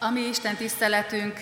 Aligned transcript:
A 0.00 0.10
mi 0.10 0.20
Isten 0.20 0.56
tiszteletünk 0.56 1.38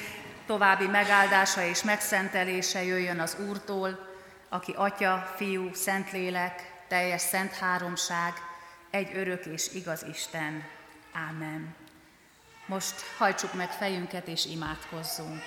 további 0.46 0.86
megáldása 0.86 1.62
és 1.62 1.82
megszentelése 1.82 2.84
jöjjön 2.84 3.20
az 3.20 3.36
Úrtól, 3.48 4.08
aki 4.48 4.72
Atya, 4.76 5.32
Fiú, 5.36 5.74
Szentlélek, 5.74 6.72
teljes 6.88 7.20
szent 7.20 7.52
háromság, 7.52 8.32
egy 8.90 9.10
örök 9.14 9.46
és 9.46 9.72
igaz 9.74 10.04
Isten. 10.10 10.64
Ámen. 11.12 11.74
Most 12.66 12.94
hajtsuk 13.18 13.54
meg 13.54 13.70
fejünket 13.70 14.26
és 14.26 14.46
imádkozzunk. 14.46 15.42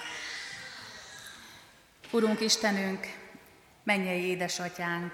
Urunk 2.11 2.41
Istenünk, 2.41 3.07
mennyei 3.83 4.23
édesatyánk, 4.23 5.13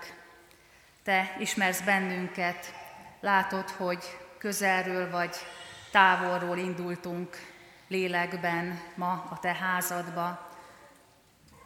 Te 1.03 1.35
ismersz 1.39 1.81
bennünket, 1.81 2.73
látod, 3.19 3.69
hogy 3.69 4.17
közelről 4.37 5.09
vagy 5.09 5.35
távolról 5.91 6.57
indultunk 6.57 7.53
lélekben 7.87 8.79
ma 8.95 9.27
a 9.29 9.39
Te 9.39 9.53
házadba. 9.53 10.49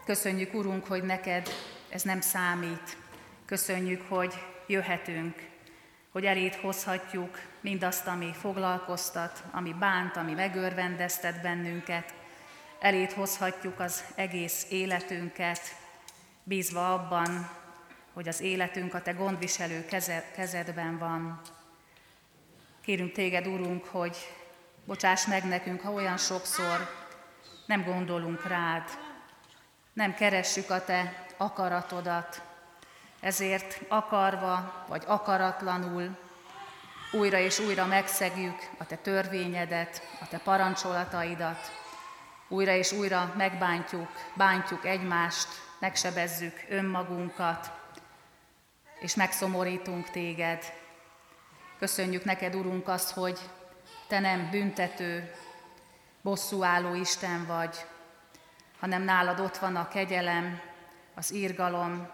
Köszönjük, 0.05 0.53
Urunk, 0.53 0.85
hogy 0.85 1.03
neked 1.03 1.49
ez 1.89 2.01
nem 2.01 2.21
számít. 2.21 2.97
Köszönjük, 3.45 4.01
hogy 4.07 4.33
jöhetünk, 4.67 5.47
hogy 6.11 6.25
elét 6.25 6.55
hozhatjuk 6.55 7.39
mindazt, 7.61 8.07
ami 8.07 8.33
foglalkoztat, 8.33 9.43
ami 9.51 9.73
bánt, 9.73 10.17
ami 10.17 10.33
megörvendeztet 10.33 11.41
bennünket. 11.41 12.13
Elét 12.79 13.13
hozhatjuk 13.13 13.79
az 13.79 14.03
egész 14.15 14.65
életünket, 14.69 15.61
bízva 16.43 16.93
abban, 16.93 17.49
hogy 18.13 18.27
az 18.27 18.41
életünk 18.41 18.93
a 18.93 19.01
Te 19.01 19.11
gondviselő 19.11 19.85
kezedben 20.35 20.97
van. 20.97 21.41
Kérünk 22.81 23.11
Téged, 23.11 23.47
Urunk, 23.47 23.85
hogy 23.85 24.17
bocsáss 24.89 25.25
meg 25.25 25.43
nekünk, 25.43 25.81
ha 25.81 25.91
olyan 25.91 26.17
sokszor 26.17 26.89
nem 27.65 27.83
gondolunk 27.83 28.47
rád, 28.47 28.83
nem 29.93 30.13
keressük 30.13 30.69
a 30.69 30.83
Te 30.83 31.25
akaratodat, 31.37 32.41
ezért 33.19 33.81
akarva 33.87 34.85
vagy 34.87 35.03
akaratlanul 35.07 36.17
újra 37.11 37.37
és 37.37 37.59
újra 37.59 37.85
megszegjük 37.85 38.69
a 38.77 38.85
Te 38.85 38.95
törvényedet, 38.95 40.01
a 40.21 40.27
Te 40.27 40.37
parancsolataidat, 40.37 41.71
újra 42.47 42.71
és 42.71 42.91
újra 42.91 43.33
megbántjuk, 43.37 44.09
bántjuk 44.33 44.85
egymást, 44.85 45.47
megsebezzük 45.79 46.65
önmagunkat, 46.69 47.71
és 48.99 49.15
megszomorítunk 49.15 50.09
Téged. 50.09 50.73
Köszönjük 51.79 52.23
neked, 52.23 52.55
Urunk, 52.55 52.87
azt, 52.87 53.11
hogy 53.11 53.39
Te 54.09 54.19
nem 54.19 54.49
büntető, 54.49 55.31
bosszúálló 56.21 56.93
Isten 56.93 57.45
vagy, 57.45 57.85
hanem 58.79 59.03
nálad 59.03 59.39
ott 59.39 59.57
van 59.57 59.75
a 59.75 59.87
kegyelem, 59.87 60.61
az 61.15 61.33
írgalom, 61.33 62.09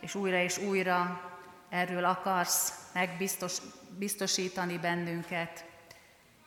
és 0.00 0.14
újra 0.14 0.36
és 0.36 0.58
újra 0.58 1.20
erről 1.68 2.04
akarsz 2.04 2.72
megbiztosítani 2.92 4.78
bennünket. 4.78 5.64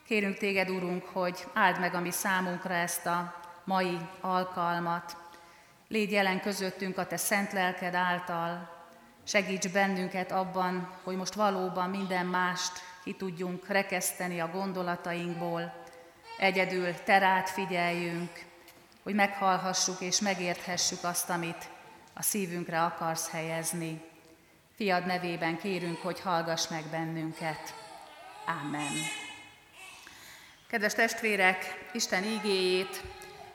Kérünk 0.06 0.38
téged, 0.38 0.70
Urunk, 0.70 1.04
hogy 1.06 1.46
áld 1.54 1.80
meg 1.80 1.94
a 1.94 2.00
mi 2.00 2.12
számunkra 2.12 2.74
ezt 2.74 3.06
a 3.06 3.36
mai 3.64 3.98
alkalmat. 4.22 5.18
Légy 5.88 6.12
jelen 6.12 6.42
közöttünk 6.42 6.98
a 6.98 7.08
Te 7.08 7.18
szent 7.18 7.52
lelked 7.52 7.94
által, 7.94 8.81
segíts 9.24 9.70
bennünket 9.70 10.32
abban, 10.32 10.98
hogy 11.04 11.16
most 11.16 11.34
valóban 11.34 11.90
minden 11.90 12.26
mást 12.26 12.72
ki 13.04 13.14
tudjunk 13.14 13.68
rekeszteni 13.68 14.40
a 14.40 14.50
gondolatainkból, 14.50 15.74
egyedül 16.38 16.94
Te 17.04 17.18
rád 17.18 17.48
figyeljünk, 17.48 18.32
hogy 19.04 19.14
meghallhassuk 19.14 20.02
és 20.02 20.20
megérthessük 20.20 21.04
azt, 21.04 21.30
amit 21.30 21.70
a 22.14 22.22
szívünkre 22.22 22.84
akarsz 22.84 23.30
helyezni. 23.30 24.02
Fiad 24.76 25.06
nevében 25.06 25.58
kérünk, 25.58 26.02
hogy 26.02 26.20
hallgass 26.20 26.68
meg 26.68 26.84
bennünket. 26.92 27.74
Amen. 28.46 28.94
Kedves 30.68 30.94
testvérek, 30.94 31.90
Isten 31.94 32.24
ígéjét 32.24 33.02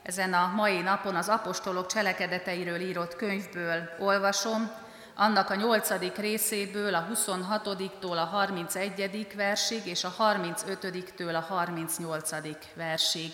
ezen 0.02 0.32
a 0.32 0.52
mai 0.54 0.80
napon 0.80 1.14
az 1.14 1.28
apostolok 1.28 1.86
cselekedeteiről 1.86 2.80
írott 2.80 3.16
könyvből 3.16 3.88
olvasom, 3.98 4.70
annak 5.16 5.50
a 5.50 5.54
nyolcadik 5.54 6.16
részéből, 6.16 6.94
a 6.94 7.06
26-tól 7.14 8.16
a 8.16 8.24
31. 8.24 9.34
versig 9.34 9.86
és 9.86 10.04
a 10.04 10.14
35-től 10.18 11.34
a 11.34 11.40
38. 11.40 12.30
versig. 12.74 13.32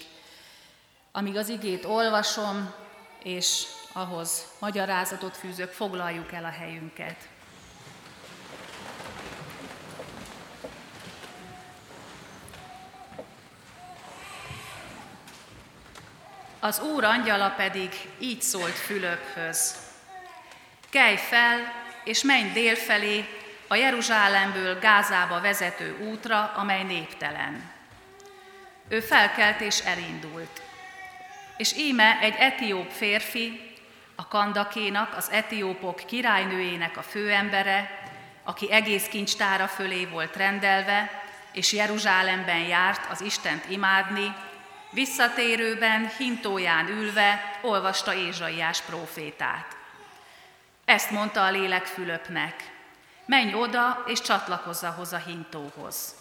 Amíg 1.13 1.37
az 1.37 1.49
igét 1.49 1.85
olvasom, 1.85 2.73
és 3.23 3.65
ahhoz 3.93 4.47
magyarázatot 4.59 5.37
fűzök, 5.37 5.71
foglaljuk 5.71 6.33
el 6.33 6.45
a 6.45 6.51
helyünket. 6.51 7.17
Az 16.61 16.81
Úr 16.81 17.05
angyala 17.05 17.51
pedig 17.51 17.91
így 18.19 18.43
szólt 18.43 18.73
Fülöphöz. 18.73 19.82
Kelj 20.93 21.17
fel, 21.17 21.73
és 22.05 22.23
menj 22.23 22.53
délfelé 22.53 23.25
a 23.69 23.75
Jeruzsálemből 23.75 24.79
Gázába 24.79 25.41
vezető 25.41 25.99
útra, 25.99 26.53
amely 26.57 26.83
néptelen. 26.83 27.71
Ő 28.89 29.01
felkelt 29.01 29.61
és 29.61 29.79
elindult. 29.79 30.63
És 31.57 31.77
íme 31.77 32.19
egy 32.21 32.35
etióp 32.39 32.91
férfi, 32.91 33.61
a 34.15 34.29
Kandakénak, 34.29 35.17
az 35.17 35.31
etiópok 35.31 35.97
királynőjének 36.07 36.97
a 36.97 37.03
főembere, 37.03 38.11
aki 38.45 38.73
egész 38.73 39.07
kincstára 39.07 39.67
fölé 39.67 40.05
volt 40.05 40.37
rendelve, 40.37 41.23
és 41.53 41.73
Jeruzsálemben 41.73 42.61
járt 42.61 43.11
az 43.11 43.21
Istent 43.21 43.65
imádni, 43.69 44.35
visszatérőben, 44.91 46.11
hintóján 46.19 46.89
ülve 46.89 47.59
olvasta 47.63 48.15
Ézsaiás 48.15 48.81
prófétát. 48.81 49.81
Ezt 50.93 51.11
mondta 51.11 51.45
a 51.45 51.51
lélek 51.51 51.85
Fülöpnek, 51.87 52.55
menj 53.27 53.55
oda 53.55 54.03
és 54.07 54.21
csatlakozz 54.21 54.83
ahhoz 54.83 55.13
a 55.13 55.17
hintóhoz. 55.17 56.15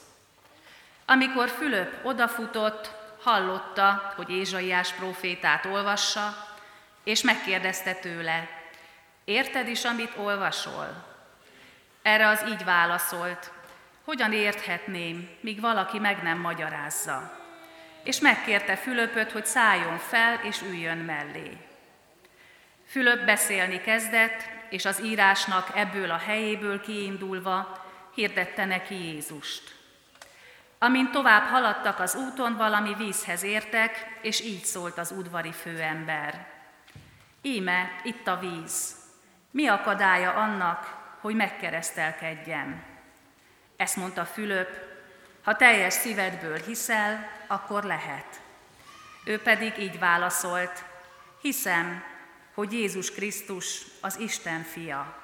Amikor 1.05 1.49
Fülöp 1.49 2.05
odafutott, 2.05 2.91
hallotta, 3.23 4.13
hogy 4.15 4.29
Ézsaiás 4.29 4.93
prófétát 4.93 5.65
olvassa, 5.65 6.47
és 7.03 7.21
megkérdezte 7.21 7.93
tőle, 7.93 8.47
érted 9.23 9.67
is, 9.67 9.85
amit 9.85 10.17
olvasol? 10.17 11.05
Erre 12.01 12.27
az 12.27 12.43
így 12.47 12.63
válaszolt, 12.63 13.51
hogyan 14.03 14.33
érthetném, 14.33 15.29
míg 15.39 15.61
valaki 15.61 15.99
meg 15.99 16.23
nem 16.23 16.39
magyarázza. 16.39 17.39
És 18.03 18.19
megkérte 18.19 18.75
Fülöpöt, 18.75 19.31
hogy 19.31 19.45
szálljon 19.45 19.97
fel 19.97 20.39
és 20.43 20.61
üljön 20.61 20.97
mellé. 20.97 21.57
Fülöp 22.87 23.25
beszélni 23.25 23.81
kezdett, 23.81 24.59
és 24.71 24.85
az 24.85 25.03
írásnak 25.03 25.71
ebből 25.75 26.11
a 26.11 26.17
helyéből 26.17 26.81
kiindulva 26.81 27.85
hirdette 28.15 28.65
neki 28.65 28.95
Jézust. 28.95 29.75
Amint 30.79 31.11
tovább 31.11 31.47
haladtak 31.47 31.99
az 31.99 32.15
úton, 32.15 32.55
valami 32.57 32.93
vízhez 32.93 33.43
értek, 33.43 34.19
és 34.21 34.41
így 34.41 34.63
szólt 34.63 34.97
az 34.97 35.11
udvari 35.11 35.51
főember. 35.51 36.47
Íme, 37.41 37.99
itt 38.03 38.27
a 38.27 38.39
víz. 38.39 38.95
Mi 39.51 39.67
akadálya 39.67 40.33
annak, 40.33 40.97
hogy 41.19 41.35
megkeresztelkedjen? 41.35 42.83
Ezt 43.75 43.95
mondta 43.95 44.25
Fülöp, 44.25 44.69
ha 45.43 45.55
teljes 45.55 45.93
szívedből 45.93 46.57
hiszel, 46.57 47.29
akkor 47.47 47.83
lehet. 47.83 48.41
Ő 49.23 49.41
pedig 49.41 49.77
így 49.77 49.99
válaszolt, 49.99 50.83
hiszem, 51.41 52.03
hogy 52.53 52.73
Jézus 52.73 53.11
Krisztus 53.11 53.81
az 54.01 54.19
Isten 54.19 54.63
fia. 54.63 55.15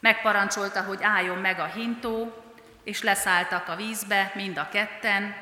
Megparancsolta, 0.00 0.82
hogy 0.82 1.02
álljon 1.02 1.38
meg 1.38 1.58
a 1.58 1.64
hintó, 1.64 2.42
és 2.84 3.02
leszálltak 3.02 3.68
a 3.68 3.76
vízbe 3.76 4.32
mind 4.34 4.58
a 4.58 4.68
ketten, 4.68 5.34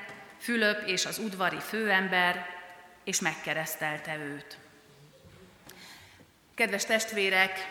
Fülöp 0.42 0.86
és 0.86 1.06
az 1.06 1.18
udvari 1.18 1.60
főember, 1.60 2.46
és 3.04 3.20
megkeresztelte 3.20 4.16
őt. 4.16 4.58
Kedves 6.54 6.84
testvérek, 6.84 7.70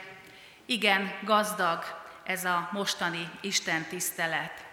igen, 0.65 1.13
gazdag 1.23 1.83
ez 2.23 2.45
a 2.45 2.69
mostani 2.71 3.29
Isten 3.41 3.83
tisztelet. 3.83 4.65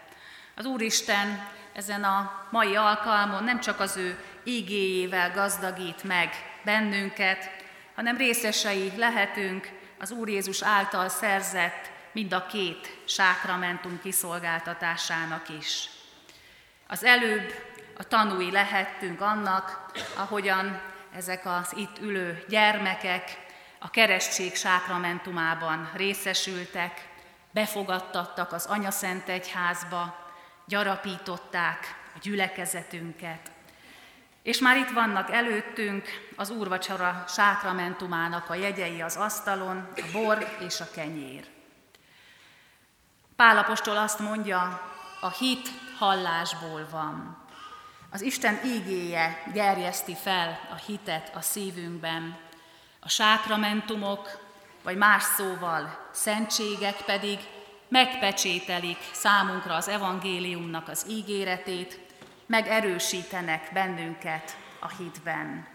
Az 0.55 0.65
Úristen 0.65 1.49
ezen 1.73 2.05
a 2.05 2.47
mai 2.51 2.77
alkalmon 2.77 3.45
nem 3.45 3.61
csak 3.61 3.81
az 3.81 3.97
ő 3.97 4.19
ígéjével 4.45 5.31
gazdagít 5.31 6.03
meg 6.03 6.31
bennünket, 6.65 7.51
hanem 7.99 8.17
részesei 8.17 8.93
lehetünk 8.97 9.71
az 9.99 10.11
Úr 10.11 10.29
Jézus 10.29 10.63
által 10.63 11.09
szerzett 11.09 11.91
mind 12.13 12.33
a 12.33 12.47
két 12.47 12.99
sákramentum 13.05 14.01
kiszolgáltatásának 14.03 15.49
is. 15.49 15.89
Az 16.87 17.05
előbb 17.05 17.53
a 17.97 18.05
tanúi 18.05 18.51
lehettünk 18.51 19.21
annak, 19.21 19.91
ahogyan 20.17 20.81
ezek 21.17 21.47
az 21.47 21.73
itt 21.77 21.99
ülő 22.01 22.45
gyermekek 22.49 23.39
a 23.79 23.91
keresztség 23.91 24.55
sákramentumában 24.55 25.91
részesültek, 25.95 27.09
befogadtattak 27.51 28.53
az 28.53 28.67
Anyaszent 28.67 29.29
Egyházba, 29.29 30.33
gyarapították 30.67 31.95
a 32.15 32.19
gyülekezetünket. 32.21 33.51
És 34.49 34.59
már 34.59 34.77
itt 34.77 34.91
vannak 34.91 35.31
előttünk 35.31 36.09
az 36.37 36.51
úrvacsora 36.51 37.25
sákramentumának 37.29 38.51
a 38.51 38.55
jegyei 38.55 39.01
az 39.01 39.17
asztalon, 39.17 39.89
a 39.97 40.03
bor 40.13 40.57
és 40.67 40.81
a 40.81 40.91
kenyér. 40.95 41.45
Pálapostól 43.37 43.97
azt 43.97 44.19
mondja, 44.19 44.81
a 45.21 45.31
hit 45.31 45.69
hallásból 45.99 46.87
van. 46.91 47.37
Az 48.11 48.21
Isten 48.21 48.61
ígéje 48.65 49.43
gerjeszti 49.53 50.15
fel 50.15 50.61
a 50.71 50.75
hitet 50.87 51.37
a 51.37 51.41
szívünkben. 51.41 52.37
A 53.01 53.09
sákramentumok, 53.09 54.39
vagy 54.83 54.97
más 54.97 55.23
szóval 55.23 56.09
szentségek 56.13 56.97
pedig 56.97 57.39
megpecsételik 57.89 58.99
számunkra 59.13 59.75
az 59.75 59.89
evangéliumnak 59.89 60.89
az 60.89 61.07
ígéretét, 61.09 62.08
megerősítenek 62.49 63.71
bennünket 63.73 64.57
a 64.81 64.89
hitben. 64.89 65.67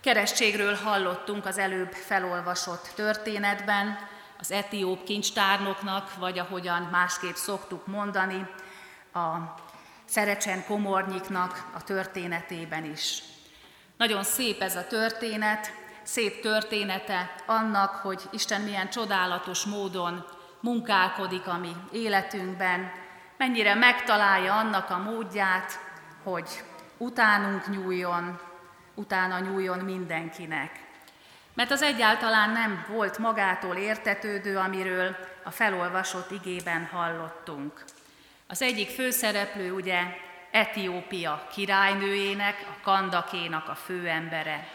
Keresztségről 0.00 0.74
hallottunk 0.74 1.46
az 1.46 1.58
előbb 1.58 1.92
felolvasott 1.92 2.92
történetben, 2.94 3.98
az 4.38 4.50
etióp 4.50 5.04
kincstárnoknak, 5.04 6.14
vagy 6.16 6.38
ahogyan 6.38 6.82
másképp 6.82 7.34
szoktuk 7.34 7.86
mondani, 7.86 8.46
a 9.12 9.36
Szerecsen 10.04 10.64
komornyiknak 10.64 11.70
a 11.74 11.82
történetében 11.84 12.84
is. 12.84 13.22
Nagyon 13.96 14.24
szép 14.24 14.60
ez 14.60 14.76
a 14.76 14.86
történet, 14.86 15.72
szép 16.02 16.40
története 16.40 17.34
annak, 17.46 17.94
hogy 17.94 18.22
Isten 18.30 18.60
milyen 18.60 18.90
csodálatos 18.90 19.64
módon 19.64 20.26
munkálkodik 20.60 21.46
a 21.46 21.58
mi 21.58 21.76
életünkben, 21.92 22.92
mennyire 23.38 23.74
megtalálja 23.74 24.56
annak 24.56 24.90
a 24.90 24.98
módját, 24.98 25.78
hogy 26.22 26.48
utánunk 26.96 27.70
nyúljon, 27.70 28.40
utána 28.94 29.38
nyúljon 29.38 29.78
mindenkinek. 29.78 30.86
Mert 31.54 31.70
az 31.70 31.82
egyáltalán 31.82 32.50
nem 32.50 32.86
volt 32.88 33.18
magától 33.18 33.76
értetődő, 33.76 34.56
amiről 34.56 35.16
a 35.42 35.50
felolvasott 35.50 36.30
igében 36.30 36.88
hallottunk. 36.92 37.84
Az 38.46 38.62
egyik 38.62 38.88
főszereplő 38.88 39.72
ugye 39.72 40.02
Etiópia 40.50 41.46
királynőjének, 41.52 42.66
a 42.68 42.82
Kandakénak 42.82 43.68
a 43.68 43.74
főembere. 43.74 44.68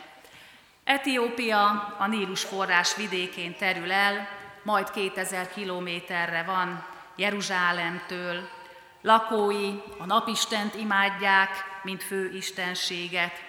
Etiópia 0.83 1.94
a 1.98 2.07
Nílus 2.07 2.44
forrás 2.44 2.95
vidékén 2.95 3.56
terül 3.56 3.92
el, 3.92 4.27
majd 4.63 4.92
2000 4.92 5.50
kilométerre 5.50 6.44
van 6.44 6.93
Jeruzsálemtől. 7.15 8.50
Lakói 9.01 9.69
a 9.98 10.06
napistent 10.06 10.75
imádják, 10.75 11.50
mint 11.83 12.04
főistenséget. 12.04 13.44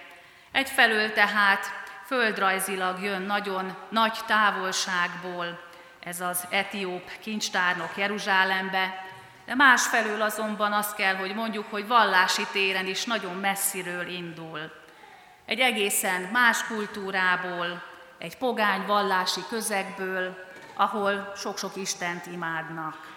Egyfelől 0.51 1.13
tehát 1.13 1.65
földrajzilag 2.05 3.03
jön 3.03 3.21
nagyon 3.21 3.75
nagy 3.89 4.17
távolságból 4.25 5.59
ez 6.05 6.21
az 6.21 6.47
etióp 6.49 7.11
kincstárnok 7.19 7.97
Jeruzsálembe, 7.97 9.05
de 9.45 9.55
másfelől 9.55 10.21
azonban 10.21 10.73
azt 10.73 10.95
kell, 10.95 11.15
hogy 11.15 11.35
mondjuk, 11.35 11.65
hogy 11.69 11.87
vallási 11.87 12.45
téren 12.51 12.87
is 12.87 13.05
nagyon 13.05 13.35
messziről 13.35 14.07
indul. 14.07 14.59
Egy 15.45 15.59
egészen 15.59 16.21
más 16.21 16.63
kultúrából, 16.67 17.83
egy 18.17 18.37
pogány 18.37 18.85
vallási 18.85 19.41
közegből, 19.49 20.45
ahol 20.73 21.31
sok-sok 21.35 21.75
Istent 21.75 22.25
imádnak. 22.25 23.14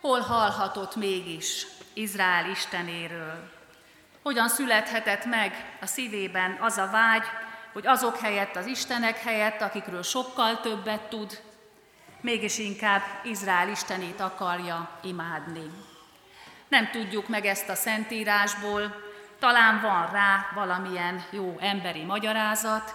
Hol 0.00 0.20
hallhatott 0.20 0.96
mégis 0.96 1.66
Izrael 1.92 2.50
Istenéről? 2.50 3.50
Hogyan 4.22 4.48
születhetett 4.48 5.24
meg 5.24 5.76
a 5.80 5.86
szívében 5.86 6.56
az 6.60 6.76
a 6.76 6.88
vágy, 6.90 7.24
hogy 7.72 7.86
azok 7.86 8.18
helyett, 8.18 8.56
az 8.56 8.66
Istenek 8.66 9.22
helyett, 9.22 9.60
akikről 9.60 10.02
sokkal 10.02 10.60
többet 10.60 11.00
tud, 11.00 11.42
mégis 12.20 12.58
inkább 12.58 13.02
Izrael 13.22 13.68
Istenét 13.68 14.20
akarja 14.20 14.90
imádni. 15.02 15.70
Nem 16.68 16.90
tudjuk 16.90 17.28
meg 17.28 17.44
ezt 17.46 17.68
a 17.68 17.74
szentírásból, 17.74 19.02
talán 19.38 19.80
van 19.80 20.10
rá 20.10 20.46
valamilyen 20.54 21.24
jó 21.30 21.56
emberi 21.60 22.04
magyarázat, 22.04 22.94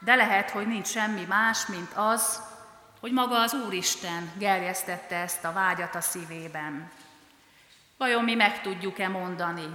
de 0.00 0.14
lehet, 0.14 0.50
hogy 0.50 0.66
nincs 0.66 0.86
semmi 0.88 1.24
más, 1.28 1.66
mint 1.66 1.92
az, 1.94 2.42
hogy 3.02 3.12
maga 3.12 3.40
az 3.40 3.54
Úristen 3.54 4.32
gerjesztette 4.38 5.16
ezt 5.16 5.44
a 5.44 5.52
vágyat 5.52 5.94
a 5.94 6.00
szívében. 6.00 6.90
Vajon 7.96 8.24
mi 8.24 8.34
meg 8.34 8.60
tudjuk-e 8.60 9.08
mondani, 9.08 9.66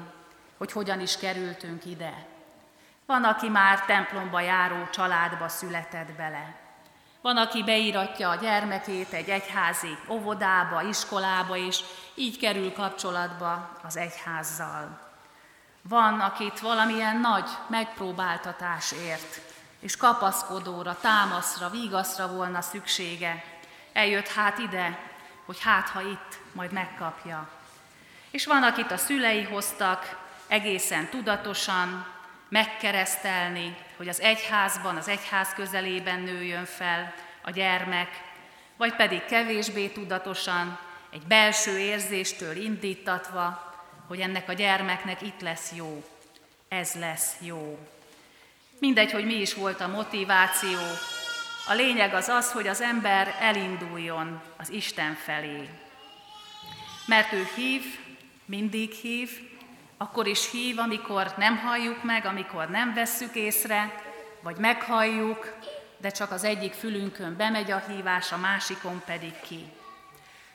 hogy 0.57 0.71
hogyan 0.71 1.00
is 1.00 1.18
kerültünk 1.18 1.85
ide? 1.85 2.25
Van, 3.06 3.24
aki 3.24 3.50
már 3.50 3.85
templomba 3.85 4.39
járó 4.39 4.88
családba 4.91 5.47
született 5.47 6.12
bele. 6.12 6.56
Van, 7.21 7.38
aki 7.38 7.63
beíratja 7.63 8.29
a 8.29 8.35
gyermekét 8.35 9.12
egy 9.12 9.30
egyházi 9.30 9.97
óvodába, 10.09 10.81
iskolába, 10.81 11.56
és 11.56 11.80
így 12.15 12.39
kerül 12.39 12.73
kapcsolatba 12.73 13.80
az 13.83 13.97
egyházzal. 13.97 15.00
Van, 15.81 16.19
akit 16.19 16.59
valamilyen 16.59 17.18
nagy 17.18 17.50
megpróbáltatás 17.68 18.91
ért, 18.91 19.46
és 19.79 19.97
kapaszkodóra, 19.97 20.97
támaszra, 21.01 21.69
vígaszra 21.69 22.27
volna 22.27 22.62
szüksége. 22.62 23.44
Eljött 23.94 24.27
hát 24.27 24.57
ide, 24.57 25.00
hogy 25.45 25.62
hát, 25.62 25.89
ha 25.89 26.01
itt 26.01 26.39
majd 26.51 26.71
megkapja. 26.71 27.50
És 28.31 28.45
van, 28.45 28.63
akit 28.63 28.91
a 28.91 28.97
szülei 28.97 29.44
hoztak 29.44 30.18
egészen 30.47 31.09
tudatosan 31.09 32.06
megkeresztelni, 32.50 33.77
hogy 33.97 34.07
az 34.07 34.21
egyházban, 34.21 34.95
az 34.95 35.07
egyház 35.07 35.53
közelében 35.53 36.19
nőjön 36.19 36.65
fel 36.65 37.13
a 37.41 37.51
gyermek, 37.51 38.09
vagy 38.77 38.95
pedig 38.95 39.25
kevésbé 39.25 39.88
tudatosan, 39.88 40.80
egy 41.09 41.21
belső 41.27 41.77
érzéstől 41.80 42.56
indítatva, 42.56 43.75
hogy 44.07 44.19
ennek 44.19 44.50
a 44.50 44.53
gyermeknek 44.53 45.21
itt 45.21 45.41
lesz 45.41 45.71
jó, 45.75 46.03
ez 46.68 46.94
lesz 46.94 47.35
jó. 47.39 47.80
Mindegy, 48.79 49.12
hogy 49.12 49.25
mi 49.25 49.33
is 49.33 49.53
volt 49.53 49.81
a 49.81 49.87
motiváció, 49.87 50.80
a 51.68 51.73
lényeg 51.73 52.13
az 52.13 52.28
az, 52.28 52.52
hogy 52.52 52.68
az 52.68 52.81
ember 52.81 53.35
elinduljon 53.40 54.42
az 54.57 54.69
Isten 54.69 55.13
felé. 55.13 55.69
Mert 57.06 57.33
ő 57.33 57.47
hív, 57.56 57.81
mindig 58.45 58.92
hív, 58.92 59.30
akkor 59.97 60.28
is 60.28 60.52
hív, 60.52 60.80
amikor 60.80 61.33
nem 61.37 61.57
halljuk 61.57 62.04
meg, 62.04 62.25
amikor 62.25 62.69
nem 62.69 62.94
vesszük 62.94 63.35
észre, 63.35 64.04
vagy 64.42 64.57
meghalljuk, 64.57 65.56
de 65.97 66.09
csak 66.09 66.31
az 66.31 66.44
egyik 66.44 66.73
fülünkön 66.73 67.35
bemegy 67.37 67.71
a 67.71 67.83
hívás, 67.87 68.31
a 68.31 68.37
másikon 68.37 69.02
pedig 69.06 69.33
ki. 69.47 69.66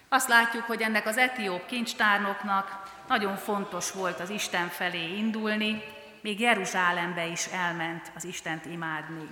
Azt 0.09 0.29
látjuk, 0.29 0.65
hogy 0.65 0.83
ennek 0.83 1.07
az 1.07 1.17
etióp 1.17 1.67
kincstárnoknak 1.67 2.83
nagyon 3.09 3.37
fontos 3.37 3.93
volt 3.93 4.21
az 4.21 4.31
Isten 4.31 4.69
felé 4.69 5.17
indulni, 5.17 5.83
még 6.23 6.41
Jeruzsálembe 6.41 7.27
is 7.27 7.47
elment 7.47 8.13
az 8.15 8.25
Istent 8.25 8.67
imádni. 8.67 9.29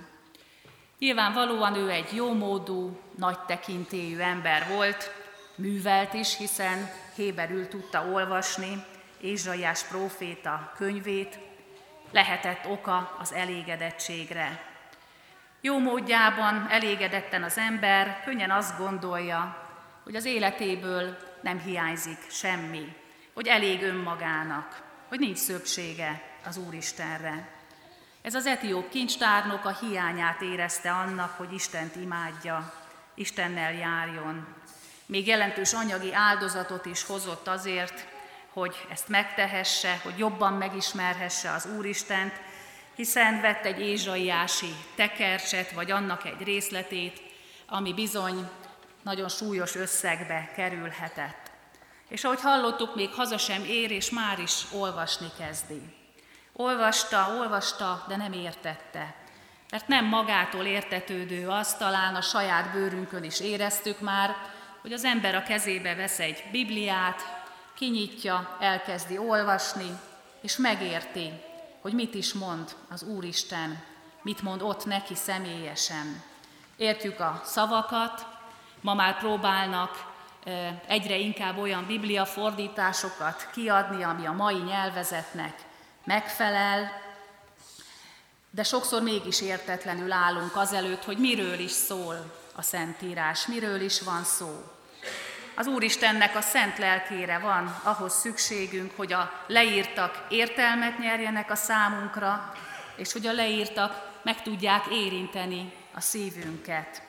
Nyilvánvalóan 0.99 1.75
ő 1.75 1.89
egy 1.89 2.15
jómódú, 2.15 2.99
nagy 3.17 3.39
tekintélyű 3.39 4.19
ember 4.19 4.67
volt, 4.67 5.13
művelt 5.55 6.13
is, 6.13 6.37
hiszen 6.37 6.89
Héberül 7.15 7.67
tudta 7.67 8.05
olvasni 8.05 8.83
Ézsaiás 9.21 9.83
próféta 9.83 10.71
könyvét, 10.75 11.39
lehetett 12.11 12.65
oka 12.67 13.15
az 13.19 13.33
elégedettségre. 13.33 14.69
Jó 15.61 15.79
módjában 15.79 16.67
elégedetten 16.69 17.43
az 17.43 17.57
ember 17.57 18.21
könnyen 18.25 18.51
azt 18.51 18.77
gondolja, 18.77 19.69
hogy 20.03 20.15
az 20.15 20.25
életéből 20.25 21.17
nem 21.41 21.59
hiányzik 21.59 22.19
semmi, 22.29 22.95
hogy 23.33 23.47
elég 23.47 23.83
önmagának, 23.83 24.90
hogy 25.11 25.19
nincs 25.19 25.37
szöksége 25.37 26.21
az 26.45 26.57
Úristenre. 26.57 27.47
Ez 28.21 28.35
az 28.35 28.45
etióp 28.45 28.89
kincstárnok 28.89 29.65
a 29.65 29.77
hiányát 29.79 30.41
érezte 30.41 30.91
annak, 30.91 31.37
hogy 31.37 31.53
Istent 31.53 31.95
imádja, 31.95 32.73
Istennel 33.13 33.73
járjon. 33.73 34.47
Még 35.05 35.27
jelentős 35.27 35.73
anyagi 35.73 36.13
áldozatot 36.13 36.85
is 36.85 37.03
hozott 37.03 37.47
azért, 37.47 38.07
hogy 38.53 38.75
ezt 38.91 39.07
megtehesse, 39.07 39.99
hogy 40.03 40.17
jobban 40.17 40.53
megismerhesse 40.53 41.51
az 41.51 41.65
Úristent, 41.77 42.33
hiszen 42.95 43.41
vett 43.41 43.65
egy 43.65 43.79
ézsaiási 43.79 44.75
tekercset, 44.95 45.71
vagy 45.71 45.91
annak 45.91 46.25
egy 46.25 46.43
részletét, 46.43 47.21
ami 47.67 47.93
bizony 47.93 48.49
nagyon 49.03 49.29
súlyos 49.29 49.75
összegbe 49.75 50.51
kerülhetett. 50.55 51.50
És 52.11 52.23
ahogy 52.23 52.41
hallottuk, 52.41 52.95
még 52.95 53.09
haza 53.09 53.37
sem 53.37 53.63
ér, 53.63 53.91
és 53.91 54.09
már 54.09 54.39
is 54.39 54.63
olvasni 54.71 55.27
kezdi. 55.37 55.81
Olvasta, 56.53 57.35
olvasta, 57.39 58.05
de 58.07 58.15
nem 58.15 58.33
értette. 58.33 59.15
Mert 59.69 59.87
nem 59.87 60.05
magától 60.05 60.65
értetődő 60.65 61.47
az, 61.47 61.75
talán 61.75 62.15
a 62.15 62.21
saját 62.21 62.71
bőrünkön 62.71 63.23
is 63.23 63.39
éreztük 63.39 63.99
már, 63.99 64.35
hogy 64.81 64.93
az 64.93 65.03
ember 65.03 65.35
a 65.35 65.43
kezébe 65.43 65.95
vesz 65.95 66.19
egy 66.19 66.43
Bibliát, 66.51 67.21
kinyitja, 67.75 68.57
elkezdi 68.59 69.17
olvasni, 69.17 69.99
és 70.41 70.57
megérti, 70.57 71.31
hogy 71.81 71.93
mit 71.93 72.13
is 72.13 72.33
mond 72.33 72.75
az 72.89 73.03
Úristen, 73.03 73.83
mit 74.21 74.41
mond 74.41 74.61
ott 74.61 74.85
neki 74.85 75.15
személyesen. 75.15 76.23
Értjük 76.75 77.19
a 77.19 77.41
szavakat, 77.43 78.25
ma 78.81 78.93
már 78.93 79.17
próbálnak 79.17 80.10
egyre 80.87 81.17
inkább 81.17 81.57
olyan 81.57 81.85
biblia 81.85 82.25
fordításokat 82.25 83.49
kiadni, 83.53 84.03
ami 84.03 84.25
a 84.25 84.31
mai 84.31 84.57
nyelvezetnek 84.57 85.55
megfelel, 86.03 86.91
de 88.49 88.63
sokszor 88.63 89.01
mégis 89.01 89.41
értetlenül 89.41 90.11
állunk 90.11 90.55
azelőtt, 90.55 91.03
hogy 91.03 91.17
miről 91.17 91.59
is 91.59 91.71
szól 91.71 92.33
a 92.55 92.61
Szentírás, 92.61 93.45
miről 93.45 93.81
is 93.81 94.01
van 94.01 94.23
szó. 94.23 94.63
Az 95.55 95.67
Úristennek 95.67 96.35
a 96.35 96.41
szent 96.41 96.77
lelkére 96.77 97.39
van 97.39 97.79
ahhoz 97.83 98.13
szükségünk, 98.13 98.91
hogy 98.95 99.13
a 99.13 99.31
leírtak 99.47 100.25
értelmet 100.29 100.99
nyerjenek 100.99 101.51
a 101.51 101.55
számunkra, 101.55 102.53
és 102.95 103.11
hogy 103.11 103.27
a 103.27 103.33
leírtak 103.33 104.09
meg 104.23 104.41
tudják 104.41 104.85
érinteni 104.91 105.73
a 105.93 106.01
szívünket. 106.01 107.01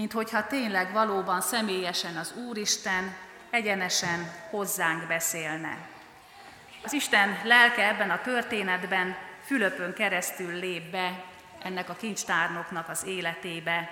Mint 0.00 0.12
hogyha 0.12 0.46
tényleg 0.46 0.92
valóban 0.92 1.40
személyesen 1.40 2.16
az 2.16 2.34
Úristen 2.48 3.16
egyenesen 3.50 4.32
hozzánk 4.50 5.06
beszélne. 5.06 5.76
Az 6.82 6.92
Isten 6.92 7.40
lelke 7.44 7.88
ebben 7.88 8.10
a 8.10 8.20
történetben 8.20 9.16
Fülöpön 9.44 9.94
keresztül 9.94 10.58
lép 10.58 10.90
be 10.90 11.24
ennek 11.62 11.88
a 11.88 11.94
kincstárnoknak 11.94 12.88
az 12.88 13.04
életébe. 13.04 13.90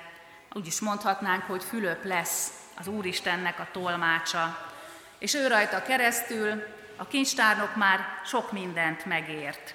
Úgy 0.52 0.66
is 0.66 0.80
mondhatnánk, 0.80 1.42
hogy 1.42 1.64
Fülöp 1.64 2.04
lesz 2.04 2.50
az 2.78 2.86
Úristennek 2.86 3.58
a 3.58 3.68
tolmácsa. 3.72 4.72
És 5.18 5.34
ő 5.34 5.46
rajta 5.46 5.82
keresztül 5.82 6.62
a 6.96 7.06
kincstárnok 7.06 7.76
már 7.76 8.00
sok 8.24 8.52
mindent 8.52 9.04
megért. 9.04 9.74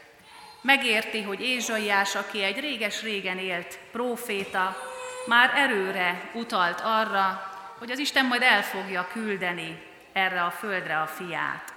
Megérti, 0.62 1.22
hogy 1.22 1.42
Ézsaiás, 1.42 2.16
aki 2.16 2.44
egy 2.44 2.60
réges-régen 2.60 3.38
élt 3.38 3.80
próféta, 3.92 4.93
már 5.28 5.52
erőre 5.56 6.30
utalt 6.34 6.82
arra, 6.84 7.52
hogy 7.78 7.92
az 7.92 8.00
Isten 8.00 8.26
majd 8.26 8.42
el 8.42 8.64
fogja 8.64 9.08
küldeni 9.12 9.84
erre 10.14 10.44
a 10.44 10.52
földre 10.52 11.02
a 11.02 11.08
fiát. 11.08 11.74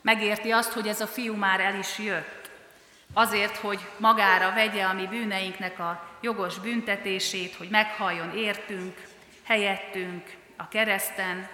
Megérti 0.00 0.50
azt, 0.50 0.72
hogy 0.72 0.88
ez 0.88 1.00
a 1.00 1.06
fiú 1.06 1.34
már 1.34 1.60
el 1.60 1.78
is 1.78 1.98
jött, 1.98 2.50
azért, 3.12 3.56
hogy 3.56 3.88
magára 3.96 4.52
vegye 4.52 4.84
a 4.84 4.92
mi 4.92 5.06
bűneinknek 5.06 5.78
a 5.78 6.08
jogos 6.20 6.58
büntetését, 6.58 7.54
hogy 7.54 7.68
meghalljon 7.68 8.36
értünk, 8.36 9.02
helyettünk 9.44 10.34
a 10.56 10.68
kereszten, 10.68 11.48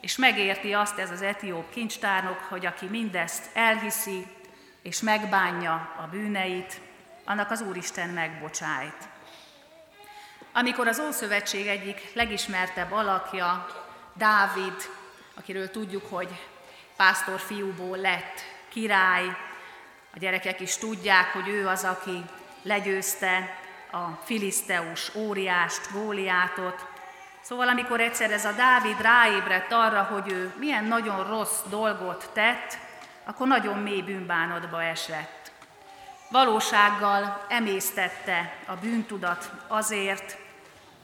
és 0.00 0.16
megérti 0.16 0.72
azt 0.72 0.98
ez 0.98 1.10
az 1.10 1.22
etióp 1.22 1.70
kincstárnok, 1.70 2.38
hogy 2.48 2.66
aki 2.66 2.86
mindezt 2.86 3.50
elhiszi, 3.56 4.26
és 4.82 5.00
megbánja 5.00 5.94
a 6.02 6.06
bűneit, 6.10 6.80
annak 7.24 7.50
az 7.50 7.60
Úristen 7.60 8.08
megbocsájt. 8.08 9.11
Amikor 10.54 10.88
az 10.88 11.00
Ószövetség 11.00 11.66
egyik 11.66 12.10
legismertebb 12.14 12.92
alakja, 12.92 13.66
Dávid, 14.14 14.90
akiről 15.34 15.70
tudjuk, 15.70 16.06
hogy 16.10 16.28
pásztor 16.96 17.40
fiúból 17.40 17.96
lett 17.96 18.40
király, 18.68 19.24
a 20.14 20.18
gyerekek 20.18 20.60
is 20.60 20.76
tudják, 20.76 21.32
hogy 21.32 21.48
ő 21.48 21.66
az, 21.66 21.84
aki 21.84 22.24
legyőzte 22.62 23.58
a 23.92 24.06
filiszteus 24.24 25.14
óriást, 25.14 25.92
Góliátot. 25.92 26.86
Szóval 27.40 27.68
amikor 27.68 28.00
egyszer 28.00 28.30
ez 28.30 28.44
a 28.44 28.52
Dávid 28.52 29.00
ráébredt 29.00 29.72
arra, 29.72 30.02
hogy 30.02 30.32
ő 30.32 30.54
milyen 30.58 30.84
nagyon 30.84 31.28
rossz 31.28 31.60
dolgot 31.68 32.30
tett, 32.32 32.78
akkor 33.24 33.46
nagyon 33.46 33.78
mély 33.78 34.02
bűnbánatba 34.02 34.82
esett. 34.82 35.52
Valósággal 36.30 37.44
emésztette 37.48 38.54
a 38.66 38.74
bűntudat 38.74 39.50
azért, 39.68 40.38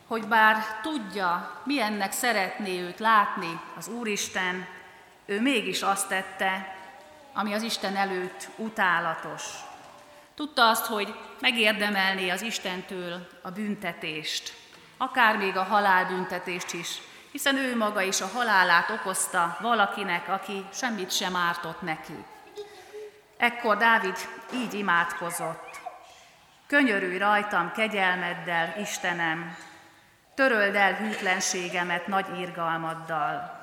hogy 0.09 0.27
bár 0.27 0.57
tudja, 0.83 1.61
milyennek 1.65 2.13
szeretné 2.13 2.81
őt 2.81 2.99
látni 2.99 3.61
az 3.77 3.89
Úristen, 3.89 4.67
ő 5.27 5.41
mégis 5.41 5.83
azt 5.83 6.09
tette, 6.09 6.77
ami 7.33 7.55
az 7.55 7.63
Isten 7.63 7.97
előtt 7.97 8.49
utálatos. 8.57 9.43
Tudta 10.35 10.69
azt, 10.69 10.87
hogy 10.87 11.15
megérdemelné 11.41 12.29
az 12.29 12.43
Istentől 12.43 13.29
a 13.43 13.51
büntetést, 13.51 14.53
akár 14.97 15.37
még 15.37 15.57
a 15.57 15.63
halálbüntetést 15.63 16.73
is, 16.73 17.01
hiszen 17.33 17.57
ő 17.57 17.77
maga 17.77 18.03
is 18.03 18.21
a 18.21 18.31
halálát 18.35 18.91
okozta 18.91 19.57
valakinek, 19.61 20.29
aki 20.29 20.65
semmit 20.73 21.11
sem 21.11 21.37
ártott 21.37 21.81
neki. 21.83 22.25
Ekkor 23.37 23.77
Dávid 23.77 24.17
így 24.55 24.75
imádkozott. 24.75 25.81
Könyörülj 26.67 27.19
rajtam 27.19 27.73
kegyelmeddel, 27.73 28.75
Istenem, 28.81 29.57
töröld 30.39 30.75
el 30.75 30.95
hűtlenségemet 30.95 32.07
nagy 32.07 32.41
irgalmaddal. 32.41 33.61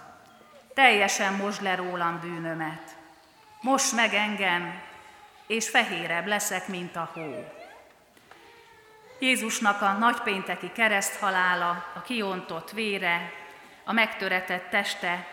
Teljesen 0.74 1.34
mosd 1.34 1.62
le 1.62 1.76
rólam 1.76 2.20
bűnömet. 2.20 2.96
Most 3.62 3.96
meg 3.96 4.14
engem, 4.14 4.82
és 5.48 5.70
fehérebb 5.70 6.26
leszek, 6.26 6.68
mint 6.68 6.96
a 6.96 7.12
hó. 7.14 7.52
Jézusnak 9.20 9.82
a 9.82 9.92
nagypénteki 9.92 10.72
kereszthalála, 10.72 11.86
a 11.96 12.02
kiontott 12.02 12.72
vére, 12.72 13.32
a 13.84 13.94
megtöretett 13.94 14.70
teste, 14.70 15.28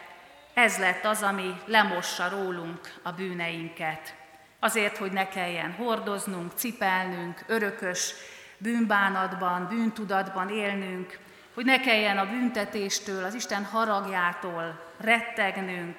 ez 0.55 0.79
lett 0.79 1.05
az, 1.05 1.23
ami 1.23 1.55
lemossa 1.65 2.29
rólunk 2.29 2.95
a 3.03 3.13
bűneinket. 3.13 4.15
Azért, 4.61 4.97
hogy 4.97 5.13
ne 5.13 5.29
kelljen 5.29 5.73
hordoznunk, 5.73 6.53
cipelnünk, 6.55 7.45
örökös 7.47 8.15
bűnbánatban, 8.59 9.69
bűntudatban 9.69 10.51
élnünk, 10.51 11.21
hogy 11.55 11.65
ne 11.65 11.81
kelljen 11.81 12.19
a 12.19 12.29
büntetéstől, 12.29 13.25
az 13.25 13.35
Isten 13.35 13.65
haragjától 13.65 14.93
rettegnünk, 14.97 15.97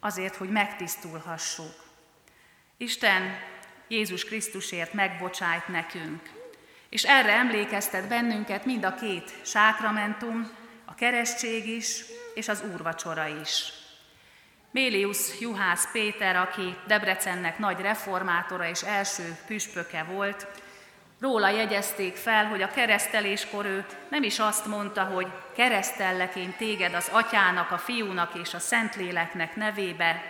azért, 0.00 0.36
hogy 0.36 0.48
megtisztulhassuk. 0.48 1.74
Isten 2.76 3.38
Jézus 3.88 4.24
Krisztusért 4.24 4.92
megbocsájt 4.92 5.68
nekünk, 5.68 6.30
és 6.88 7.04
erre 7.04 7.32
emlékeztet 7.32 8.08
bennünket 8.08 8.64
mind 8.64 8.84
a 8.84 8.94
két 8.94 9.34
sákramentum, 9.44 10.50
a 10.84 10.94
keresztség 10.94 11.68
is, 11.68 12.04
és 12.34 12.48
az 12.48 12.62
úrvacsora 12.72 13.26
is. 13.26 13.72
Mélius 14.70 15.40
Juhász 15.40 15.90
Péter, 15.92 16.36
aki 16.36 16.76
Debrecennek 16.86 17.58
nagy 17.58 17.80
reformátora 17.80 18.68
és 18.68 18.82
első 18.82 19.36
püspöke 19.46 20.02
volt, 20.02 20.46
Róla 21.20 21.48
jegyezték 21.48 22.16
fel, 22.16 22.46
hogy 22.46 22.62
a 22.62 22.70
kereszteléskor 22.70 23.64
ő 23.64 23.86
nem 24.08 24.22
is 24.22 24.38
azt 24.38 24.66
mondta, 24.66 25.04
hogy 25.04 25.26
keresztellek 25.54 26.36
én 26.36 26.54
téged 26.56 26.94
az 26.94 27.08
atyának, 27.12 27.70
a 27.70 27.78
fiúnak 27.78 28.34
és 28.34 28.54
a 28.54 28.58
szentléleknek 28.58 29.56
nevébe, 29.56 30.22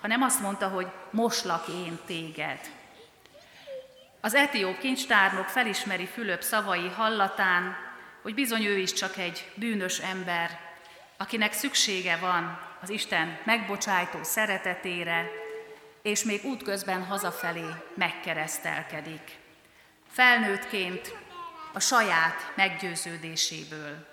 hanem 0.00 0.22
azt 0.22 0.40
mondta, 0.40 0.68
hogy 0.68 0.86
moslak 1.10 1.68
én 1.68 1.98
téged. 2.06 2.58
Az 4.20 4.34
etióp 4.34 4.78
kincstárnok 4.78 5.48
felismeri 5.48 6.06
Fülöp 6.06 6.42
szavai 6.42 6.88
hallatán, 6.88 7.76
hogy 8.22 8.34
bizony 8.34 8.64
ő 8.64 8.78
is 8.78 8.92
csak 8.92 9.16
egy 9.16 9.50
bűnös 9.54 9.98
ember, 9.98 10.58
akinek 11.16 11.52
szüksége 11.52 12.16
van 12.16 12.60
az 12.82 12.90
Isten 12.90 13.38
megbocsájtó 13.44 14.18
szeretetére, 14.22 15.30
és 16.02 16.24
még 16.24 16.44
útközben 16.44 17.04
hazafelé 17.04 17.68
megkeresztelkedik 17.94 19.42
felnőttként 20.14 21.16
a 21.72 21.80
saját 21.80 22.52
meggyőződéséből. 22.54 24.06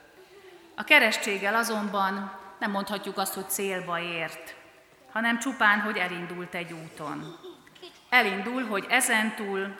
A 0.75 0.83
keresztséggel 0.83 1.55
azonban 1.55 2.39
nem 2.59 2.71
mondhatjuk 2.71 3.17
azt, 3.17 3.33
hogy 3.33 3.49
célba 3.49 3.99
ért, 3.99 4.55
hanem 5.11 5.39
csupán, 5.39 5.79
hogy 5.79 5.97
elindult 5.97 6.53
egy 6.53 6.73
úton. 6.73 7.39
Elindul, 8.09 8.65
hogy 8.65 8.85
ezentúl 8.89 9.75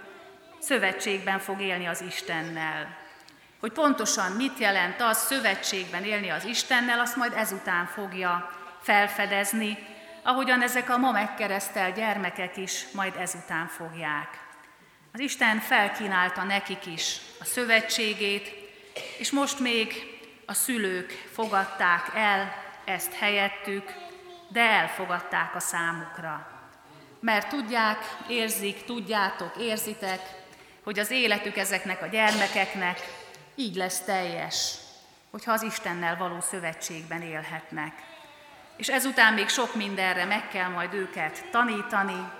szövetségben 0.59 1.39
fog 1.39 1.61
élni 1.61 1.85
az 1.85 2.01
Istennel. 2.01 2.97
Hogy 3.59 3.71
pontosan 3.71 4.31
mit 4.31 4.57
jelent 4.57 5.01
az 5.01 5.17
szövetségben 5.17 6.03
élni 6.03 6.29
az 6.29 6.45
Istennel, 6.45 6.99
azt 6.99 7.15
majd 7.15 7.33
ezután 7.35 7.85
fogja 7.85 8.51
felfedezni, 8.81 9.77
ahogyan 10.23 10.61
ezek 10.61 10.89
a 10.89 10.97
ma 10.97 11.11
megkeresztelt 11.11 11.95
gyermekek 11.95 12.57
is 12.57 12.85
majd 12.91 13.15
ezután 13.15 13.67
fogják. 13.67 14.50
Az 15.13 15.19
Isten 15.19 15.59
felkínálta 15.59 16.43
nekik 16.43 16.85
is 16.85 17.17
a 17.39 17.45
szövetségét, 17.45 18.51
és 19.17 19.31
most 19.31 19.59
még 19.59 19.93
a 20.45 20.53
szülők 20.53 21.29
fogadták 21.33 22.11
el 22.15 22.53
ezt 22.85 23.13
helyettük, 23.13 23.93
de 24.47 24.61
elfogadták 24.61 25.55
a 25.55 25.59
számukra. 25.59 26.47
Mert 27.19 27.49
tudják, 27.49 27.97
érzik, 28.27 28.85
tudjátok, 28.85 29.55
érzitek, 29.59 30.19
hogy 30.83 30.99
az 30.99 31.11
életük 31.11 31.57
ezeknek 31.57 32.01
a 32.01 32.07
gyermekeknek 32.07 32.99
így 33.55 33.75
lesz 33.75 34.01
teljes, 34.01 34.75
hogyha 35.31 35.51
az 35.51 35.63
Istennel 35.63 36.17
való 36.17 36.39
szövetségben 36.39 37.21
élhetnek. 37.21 37.93
És 38.77 38.87
ezután 38.87 39.33
még 39.33 39.47
sok 39.47 39.75
mindenre 39.75 40.25
meg 40.25 40.47
kell 40.47 40.69
majd 40.69 40.93
őket 40.93 41.45
tanítani, 41.51 42.31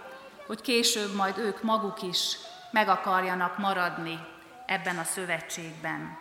hogy 0.48 0.62
később 0.62 1.16
majd 1.16 1.38
ők 1.38 1.64
maguk 1.64 2.02
is 2.02 2.38
meg 2.72 2.88
akarjanak 2.88 3.58
maradni 3.58 4.20
ebben 4.66 4.98
a 4.98 5.04
szövetségben. 5.04 6.18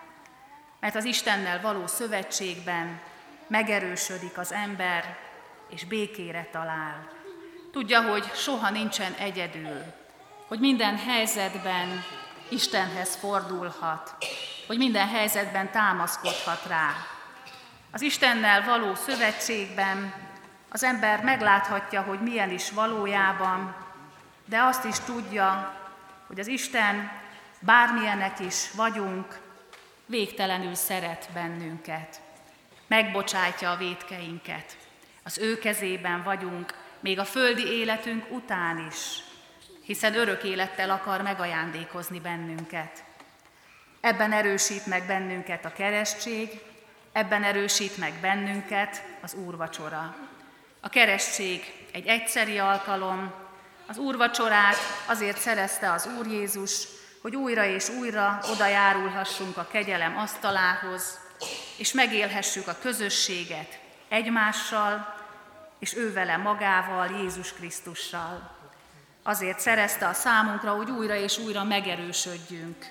Mert 0.80 0.95
az 0.95 1.04
Istennel 1.04 1.61
való 1.61 1.87
szövetségben 1.87 3.00
megerősödik 3.47 4.38
az 4.38 4.52
ember, 4.52 5.16
és 5.69 5.85
békére 5.85 6.49
talál. 6.52 7.09
Tudja, 7.73 8.02
hogy 8.02 8.25
soha 8.35 8.71
nincsen 8.71 9.12
egyedül, 9.12 9.83
hogy 10.49 10.61
minden 10.61 10.97
helyzetben 10.97 12.04
Istenhez 12.49 13.16
fordulhat, 13.16 14.16
hogy 14.66 14.76
minden 14.78 15.09
helyzetben 15.09 15.71
támaszkodhat 15.71 16.66
rá. 16.66 16.90
Az 17.90 18.00
Istennel 18.00 18.64
való 18.64 18.95
szövetségben 18.95 20.14
az 20.69 20.83
ember 20.85 21.23
megláthatja, 21.23 22.02
hogy 22.02 22.21
milyen 22.21 22.50
is 22.50 22.71
valójában, 22.71 23.75
de 24.45 24.62
azt 24.62 24.85
is 24.85 24.99
tudja, 24.99 25.80
hogy 26.31 26.41
az 26.41 26.47
Isten 26.47 27.11
bármilyenek 27.61 28.41
is 28.41 28.71
vagyunk, 28.71 29.41
végtelenül 30.07 30.75
szeret 30.75 31.29
bennünket. 31.35 32.21
Megbocsátja 32.87 33.71
a 33.71 33.77
vétkeinket. 33.77 34.77
Az 35.23 35.39
ő 35.39 35.59
kezében 35.59 36.23
vagyunk, 36.23 36.75
még 37.01 37.19
a 37.19 37.25
földi 37.25 37.67
életünk 37.67 38.27
után 38.31 38.87
is, 38.91 38.97
hiszen 39.83 40.15
örök 40.15 40.43
élettel 40.43 40.91
akar 40.91 41.23
megajándékozni 41.23 42.21
bennünket. 42.21 43.05
Ebben 44.01 44.33
erősít 44.33 44.87
meg 44.87 45.07
bennünket 45.07 45.65
a 45.65 45.73
keresztség, 45.73 46.61
ebben 47.13 47.45
erősít 47.45 47.97
meg 47.97 48.13
bennünket 48.21 49.05
az 49.21 49.35
úrvacsora. 49.35 50.17
A 50.81 50.89
keresztség 50.89 51.73
egy 51.93 52.07
egyszeri 52.07 52.59
alkalom, 52.59 53.49
az 53.90 53.99
úrvacsorát 53.99 54.76
azért 55.06 55.38
szerezte 55.38 55.92
az 55.92 56.09
Úr 56.18 56.26
Jézus, 56.26 56.87
hogy 57.23 57.37
újra 57.37 57.64
és 57.64 57.88
újra 57.88 58.38
oda 58.52 58.66
járulhassunk 58.66 59.56
a 59.56 59.66
kegyelem 59.70 60.16
asztalához, 60.16 61.18
és 61.76 61.92
megélhessük 61.92 62.68
a 62.68 62.78
közösséget 62.82 63.78
egymással, 64.09 65.14
és 65.78 65.97
ő 65.97 66.12
vele 66.12 66.37
magával, 66.37 67.06
Jézus 67.06 67.52
Krisztussal. 67.52 68.56
Azért 69.23 69.61
szerezte 69.61 70.09
a 70.09 70.12
számunkra, 70.12 70.75
hogy 70.75 70.90
újra 70.90 71.14
és 71.14 71.38
újra 71.38 71.64
megerősödjünk 71.64 72.87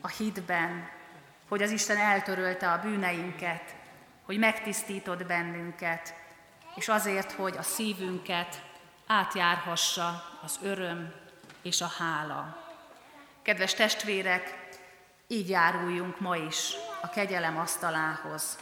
a 0.00 0.08
hitben, 0.08 0.88
hogy 1.48 1.62
az 1.62 1.70
Isten 1.70 1.96
eltörölte 1.96 2.72
a 2.72 2.80
bűneinket, 2.80 3.74
hogy 4.24 4.38
megtisztított 4.38 5.26
bennünket, 5.26 6.14
és 6.74 6.88
azért, 6.88 7.32
hogy 7.32 7.56
a 7.56 7.62
szívünket 7.62 8.63
átjárhassa 9.06 10.24
az 10.42 10.58
öröm 10.62 11.12
és 11.62 11.80
a 11.80 11.92
hála. 11.98 12.56
Kedves 13.42 13.74
testvérek, 13.74 14.72
így 15.26 15.48
járuljunk 15.48 16.20
ma 16.20 16.36
is 16.36 16.72
a 17.02 17.08
kegyelem 17.08 17.58
asztalához. 17.58 18.58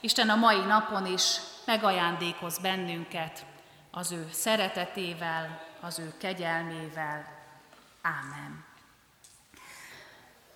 Isten 0.00 0.28
a 0.28 0.36
mai 0.36 0.60
napon 0.60 1.06
is 1.06 1.22
megajándékoz 1.66 2.58
bennünket 2.58 3.44
az 3.90 4.12
ő 4.12 4.28
szeretetével, 4.32 5.62
az 5.80 5.98
ő 5.98 6.12
kegyelmével. 6.18 7.26
Ámen. 8.02 8.64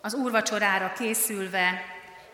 Az 0.00 0.14
úrvacsorára 0.14 0.92
készülve 0.92 1.82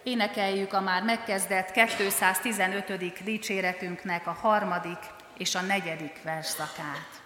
énekeljük 0.03 0.73
a 0.73 0.81
már 0.81 1.03
megkezdett 1.03 1.71
215. 1.71 3.23
dicséretünknek 3.25 4.27
a 4.27 4.33
harmadik 4.33 4.99
és 5.39 5.55
a 5.55 5.61
negyedik 5.61 6.23
verszakát. 6.23 7.24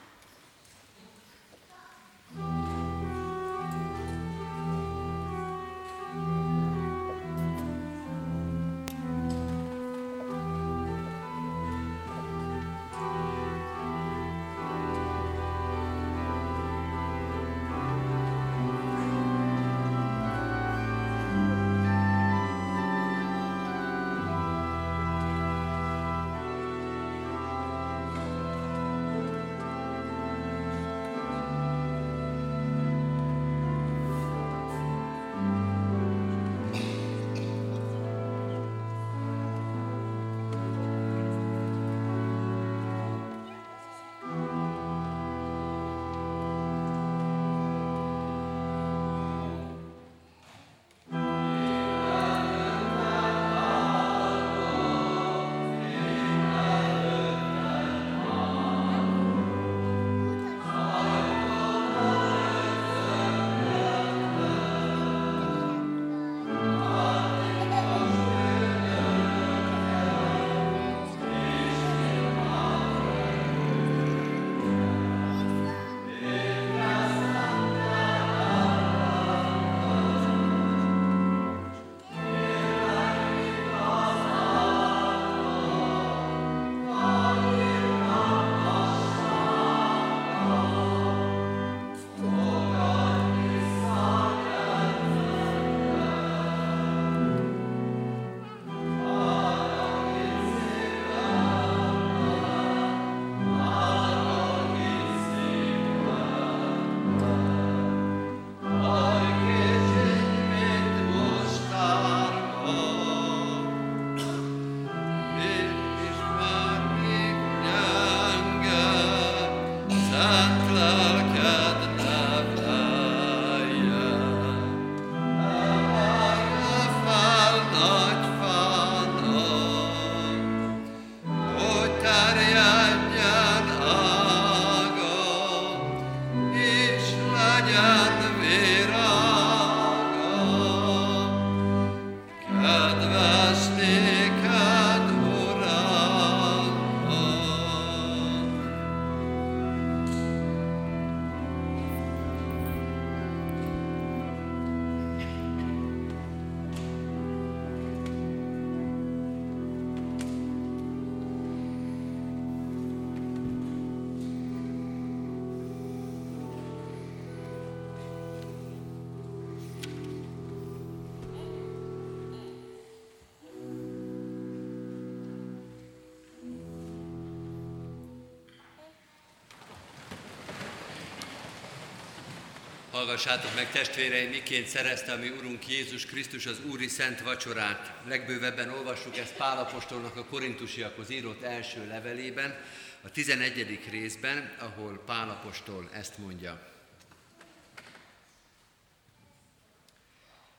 Hallgassátok 182.99 183.55
meg 183.55 183.71
testvéreim, 183.71 184.31
miként 184.31 184.67
szerezte 184.67 185.13
a 185.13 185.17
mi 185.17 185.29
Urunk 185.29 185.69
Jézus 185.69 186.07
Krisztus 186.07 186.47
az 186.47 186.61
Úri 186.65 186.89
Szent 186.89 187.21
Vacsorát. 187.21 187.93
Legbővebben 188.07 188.71
olvassuk 188.71 189.17
ezt 189.17 189.35
Pálapostolnak 189.35 190.17
a 190.17 190.25
korintusiakhoz 190.25 191.11
írott 191.11 191.43
első 191.43 191.87
levelében, 191.87 192.59
a 193.03 193.11
11. 193.11 193.81
részben, 193.91 194.57
ahol 194.59 195.03
Pálapostól 195.07 195.89
ezt 195.93 196.19
mondja. 196.19 196.73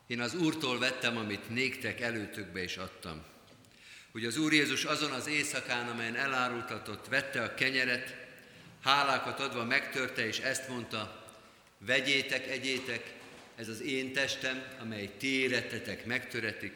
Én 0.08 0.22
az 0.22 0.36
Úrtól 0.36 0.80
vettem, 0.80 1.18
amit 1.18 1.50
néktek 1.50 2.02
előtökbe 2.02 2.64
is 2.64 2.78
adtam. 2.78 3.24
Hogy 4.12 4.26
az 4.26 4.38
Úr 4.38 4.54
Jézus 4.54 4.84
azon 4.84 5.12
az 5.12 5.28
éjszakán, 5.28 5.88
amelyen 5.88 6.16
elárultatott, 6.16 7.08
vette 7.08 7.44
a 7.44 7.54
kenyeret, 7.54 8.16
hálákat 8.84 9.40
adva 9.40 9.64
megtörte, 9.64 10.28
és 10.28 10.40
ezt 10.40 10.70
mondta, 10.70 11.19
vegyétek, 11.80 12.48
egyétek, 12.48 13.14
ez 13.56 13.68
az 13.68 13.82
én 13.82 14.14
testem, 14.14 14.64
amely 14.82 15.10
ti 15.18 15.28
érettetek, 15.28 16.06
megtöretik, 16.06 16.74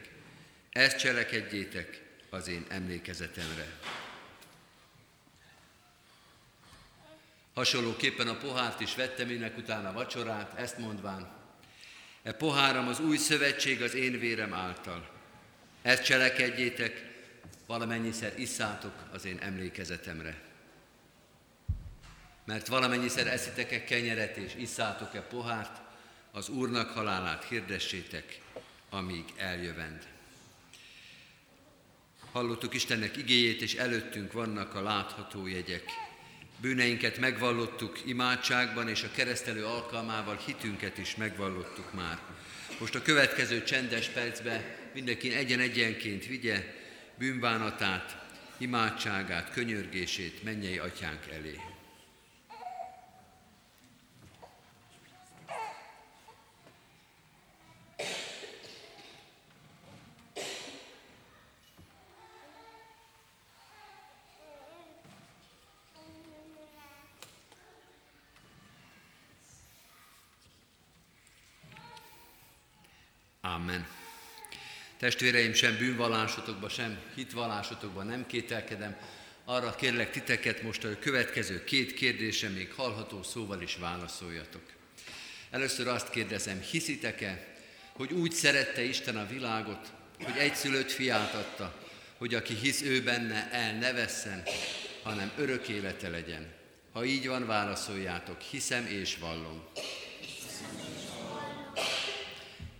ezt 0.70 0.98
cselekedjétek 0.98 2.02
az 2.30 2.48
én 2.48 2.64
emlékezetemre. 2.68 3.66
Hasonlóképpen 7.54 8.28
a 8.28 8.36
pohárt 8.36 8.80
is 8.80 8.94
vettem 8.94 9.26
minek 9.26 9.56
utána 9.56 9.88
a 9.88 9.92
vacsorát, 9.92 10.58
ezt 10.58 10.78
mondván, 10.78 11.32
e 12.22 12.32
poháram 12.32 12.88
az 12.88 13.00
új 13.00 13.16
szövetség 13.16 13.82
az 13.82 13.94
én 13.94 14.18
vérem 14.18 14.54
által. 14.54 15.10
Ezt 15.82 16.04
cselekedjétek, 16.04 17.12
valamennyiszer 17.66 18.38
isszátok 18.38 18.92
az 19.12 19.24
én 19.24 19.38
emlékezetemre. 19.38 20.53
Mert 22.44 22.68
valamennyiszer 22.68 23.26
eszitek-e 23.26 23.84
kenyeret 23.84 24.36
és 24.36 24.54
isszátok-e 24.56 25.20
pohárt, 25.20 25.80
az 26.32 26.48
Úrnak 26.48 26.90
halálát 26.90 27.44
hirdessétek, 27.44 28.40
amíg 28.90 29.24
eljövend. 29.36 30.06
Hallottuk 32.32 32.74
Istennek 32.74 33.16
igéjét, 33.16 33.62
és 33.62 33.74
előttünk 33.74 34.32
vannak 34.32 34.74
a 34.74 34.82
látható 34.82 35.46
jegyek. 35.46 35.84
Bűneinket 36.60 37.18
megvallottuk 37.18 38.00
imádságban, 38.06 38.88
és 38.88 39.02
a 39.02 39.10
keresztelő 39.14 39.64
alkalmával 39.64 40.40
hitünket 40.46 40.98
is 40.98 41.16
megvallottuk 41.16 41.92
már. 41.92 42.18
Most 42.78 42.94
a 42.94 43.02
következő 43.02 43.62
csendes 43.62 44.08
percben 44.08 44.64
mindenki 44.94 45.34
egyen-egyenként 45.34 46.26
vigye 46.26 46.64
bűnbánatát, 47.18 48.16
imádságát, 48.58 49.50
könyörgését 49.50 50.42
mennyei 50.42 50.78
atyánk 50.78 51.26
elé. 51.32 51.60
Amen. 73.54 73.86
Testvéreim, 75.04 75.52
sem 75.52 75.76
bűnvallásotokba, 75.76 76.68
sem 76.68 76.98
hitvallásotokba 77.14 78.02
nem 78.02 78.26
kételkedem. 78.26 78.96
Arra 79.44 79.74
kérlek 79.74 80.10
titeket 80.10 80.62
most 80.62 80.84
a 80.84 80.98
következő 80.98 81.64
két 81.64 81.94
kérdésre 81.94 82.48
még 82.48 82.72
hallható 82.72 83.22
szóval 83.22 83.62
is 83.62 83.76
válaszoljatok. 83.76 84.62
Először 85.50 85.88
azt 85.88 86.10
kérdezem, 86.10 86.60
hiszitek-e, 86.60 87.46
hogy 87.92 88.12
úgy 88.12 88.32
szerette 88.32 88.82
Isten 88.82 89.16
a 89.16 89.26
világot, 89.26 89.92
hogy 90.22 90.36
egyszülött 90.36 90.90
fiát 90.90 91.34
adta, 91.34 91.74
hogy 92.18 92.34
aki 92.34 92.54
hisz 92.54 92.82
ő 92.82 93.02
benne, 93.02 93.50
el 93.52 93.78
ne 93.78 93.92
vesszen, 93.92 94.42
hanem 95.02 95.32
örök 95.36 95.68
élete 95.68 96.08
legyen. 96.08 96.52
Ha 96.92 97.04
így 97.04 97.28
van, 97.28 97.46
válaszoljátok, 97.46 98.40
hiszem 98.40 98.86
és 98.86 99.16
vallom. 99.16 99.64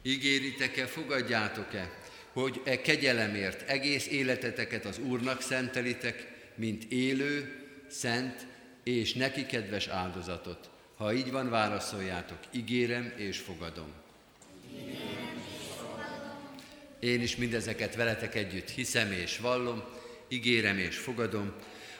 Ígéritek-e, 0.02 0.86
fogadjátok-e, 0.86 2.02
hogy 2.34 2.60
e 2.64 2.80
kegyelemért 2.80 3.68
egész 3.68 4.06
életeteket 4.06 4.84
az 4.84 4.98
Úrnak 4.98 5.40
szentelitek, 5.40 6.32
mint 6.54 6.84
élő, 6.92 7.62
szent 7.88 8.46
és 8.84 9.12
neki 9.12 9.46
kedves 9.46 9.86
áldozatot. 9.86 10.70
Ha 10.96 11.12
így 11.12 11.30
van, 11.30 11.50
válaszoljátok, 11.50 12.38
ígérem 12.50 13.12
és 13.16 13.38
fogadom. 13.38 13.92
Én 16.98 17.22
is 17.22 17.36
mindezeket 17.36 17.94
veletek 17.94 18.34
együtt 18.34 18.70
hiszem 18.70 19.12
és 19.12 19.38
vallom, 19.38 19.82
ígérem 20.28 20.78
és 20.78 20.96
fogadom. 20.96 21.52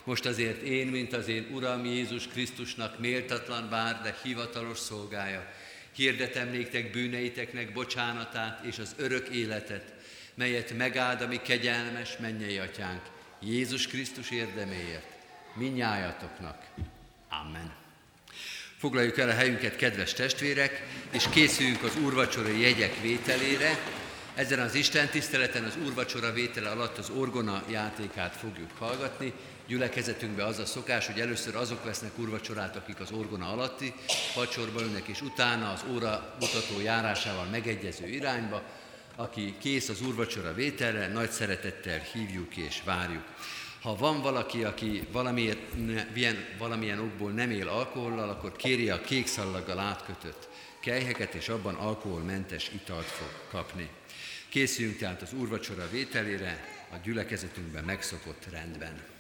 Most 0.05 0.27
azért 0.27 0.63
én, 0.63 0.87
mint 0.87 1.13
az 1.13 1.29
én 1.29 1.49
Uram 1.53 1.85
Jézus 1.85 2.27
Krisztusnak 2.27 2.99
méltatlan 2.99 3.69
bár, 3.71 4.01
de 4.03 4.17
hivatalos 4.23 4.79
szolgája, 4.79 5.53
hirdetem 5.93 6.51
néktek 6.51 6.91
bűneiteknek 6.91 7.73
bocsánatát 7.73 8.65
és 8.65 8.79
az 8.79 8.95
örök 8.99 9.29
életet, 9.29 9.95
melyet 10.35 10.77
megáld 10.77 11.21
a 11.21 11.27
mi 11.27 11.37
kegyelmes 11.37 12.17
mennyei 12.17 12.59
atyánk, 12.59 13.03
Jézus 13.41 13.87
Krisztus 13.87 14.31
érdeméért, 14.31 15.09
minnyájatoknak. 15.55 16.63
Amen. 17.29 17.73
Foglaljuk 18.79 19.19
el 19.19 19.29
a 19.29 19.33
helyünket, 19.33 19.77
kedves 19.77 20.13
testvérek, 20.13 20.83
és 21.11 21.29
készüljünk 21.31 21.83
az 21.83 21.97
úrvacsorai 21.97 22.61
jegyek 22.61 23.01
vételére. 23.01 23.79
Ezen 24.35 24.61
az 24.61 24.75
Isten 24.75 25.09
tiszteleten 25.09 25.65
az 25.65 25.77
úrvacsora 25.85 26.33
vétele 26.33 26.71
alatt 26.71 26.99
az 26.99 27.11
orgona 27.11 27.63
játékát 27.71 28.37
fogjuk 28.37 28.71
hallgatni. 28.79 29.33
Gyülekezetünkben 29.67 30.47
az 30.47 30.59
a 30.59 30.67
szokás, 30.67 31.07
hogy 31.07 31.21
először 31.21 31.57
azok 31.57 31.85
vesznek 31.85 32.19
úrvacsorát, 32.19 32.77
akik 32.77 33.01
az 33.01 33.11
orgona 33.11 33.53
alatti 33.53 33.95
vacsorba 34.35 34.81
ülnek, 34.81 35.07
és 35.07 35.23
utána 35.23 35.73
az 35.73 35.85
óra 35.93 36.37
mutató 36.41 36.81
járásával 36.81 37.45
megegyező 37.45 38.07
irányba, 38.07 38.63
aki 39.17 39.55
kész 39.59 39.89
az 39.89 40.03
úrvacsora 40.03 40.55
vételre, 40.55 41.09
nagy 41.09 41.31
szeretettel 41.31 41.99
hívjuk 41.99 42.57
és 42.57 42.83
várjuk. 42.85 43.25
Ha 43.83 43.97
van 43.97 44.23
valaki, 44.23 44.65
aki 44.65 45.07
valamilyen, 45.13 45.57
valamilyen 46.59 46.99
okból 46.99 47.31
nem 47.31 47.51
él 47.51 47.69
alkohollal, 47.69 48.29
akkor 48.29 48.57
kérje 48.57 48.95
a 48.95 49.01
kék 49.01 49.27
szallaggal 49.27 49.79
átkötött 49.79 50.49
kelyheket, 50.81 51.35
és 51.35 51.49
abban 51.49 51.75
alkoholmentes 51.75 52.71
italt 52.75 53.07
fog 53.07 53.31
kapni. 53.51 53.89
Készüljünk 54.49 54.99
tehát 54.99 55.23
az 55.23 55.33
úrvacsora 55.33 55.89
vételére 55.91 56.65
a 56.91 56.97
gyülekezetünkben 57.05 57.85
megszokott 57.85 58.47
rendben. 58.51 59.14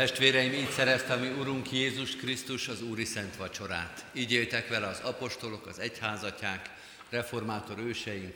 Testvéreim, 0.00 0.52
így 0.52 0.70
szerezte 0.70 1.16
mi 1.16 1.28
Urunk 1.28 1.72
Jézus 1.72 2.16
Krisztus 2.16 2.68
az 2.68 2.82
Úri 2.82 3.04
Szent 3.04 3.36
Vacsorát. 3.36 4.04
Így 4.12 4.32
éltek 4.32 4.68
vele 4.68 4.86
az 4.86 5.00
apostolok, 5.00 5.66
az 5.66 5.78
egyházatják, 5.78 6.70
reformátor 7.10 7.78
őseink, 7.78 8.34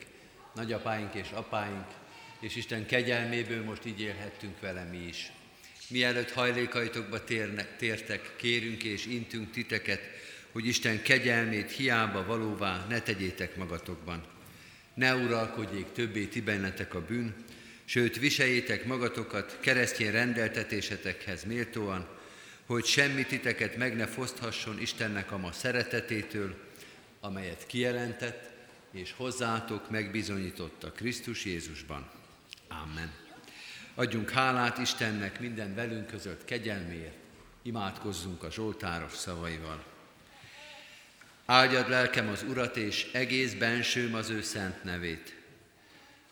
nagyapáink 0.55 1.15
és 1.15 1.31
apáink, 1.31 1.87
és 2.41 2.57
Isten 2.57 2.87
kegyelméből 2.87 3.65
most 3.65 3.87
így 3.87 4.01
élhettünk 4.01 4.61
vele 4.61 4.83
mi 4.83 4.97
is. 4.97 5.33
Mielőtt 5.89 6.31
hajlékaitokba 6.31 7.25
térnek, 7.25 7.77
tértek, 7.77 8.33
kérünk 8.37 8.83
és 8.83 9.07
intünk 9.07 9.51
titeket, 9.51 10.01
hogy 10.53 10.67
Isten 10.67 11.03
kegyelmét 11.03 11.71
hiába 11.71 12.25
valóvá 12.25 12.87
ne 12.89 13.01
tegyétek 13.01 13.57
magatokban. 13.57 14.25
Ne 14.95 15.15
uralkodjék 15.15 15.93
többé 15.93 16.25
ti 16.25 16.41
bennetek 16.41 16.95
a 16.95 17.05
bűn, 17.05 17.35
sőt 17.85 18.19
viseljétek 18.19 18.85
magatokat 18.85 19.59
keresztény 19.61 20.11
rendeltetésetekhez 20.11 21.45
méltóan, 21.45 22.07
hogy 22.67 22.85
semmi 22.85 23.25
titeket 23.25 23.77
meg 23.77 23.97
ne 23.97 24.07
foszthasson 24.07 24.81
Istennek 24.81 25.33
a 25.33 25.39
ma 25.39 25.53
szeretetétől, 25.53 26.55
amelyet 27.21 27.67
kijelentett 27.67 28.51
és 28.93 29.13
hozzátok 29.17 29.91
megbizonyította 29.91 30.93
Krisztus 30.93 31.45
Jézusban. 31.45 32.11
Amen. 32.69 33.13
Adjunk 33.95 34.31
hálát 34.31 34.79
Istennek 34.79 35.41
minden 35.41 35.75
velünk 35.75 36.07
között 36.07 36.45
kegyelméért, 36.45 37.17
imádkozzunk 37.63 38.43
a 38.43 38.51
Zsoltáros 38.51 39.13
szavaival. 39.13 39.85
Áldjad 41.47 41.89
lelkem 41.89 42.29
az 42.29 42.45
Urat, 42.49 42.77
és 42.77 43.11
egész 43.13 43.53
bensőm 43.53 44.15
az 44.15 44.31
ő 44.31 44.43
szent 44.43 44.85
nevét. 44.85 45.35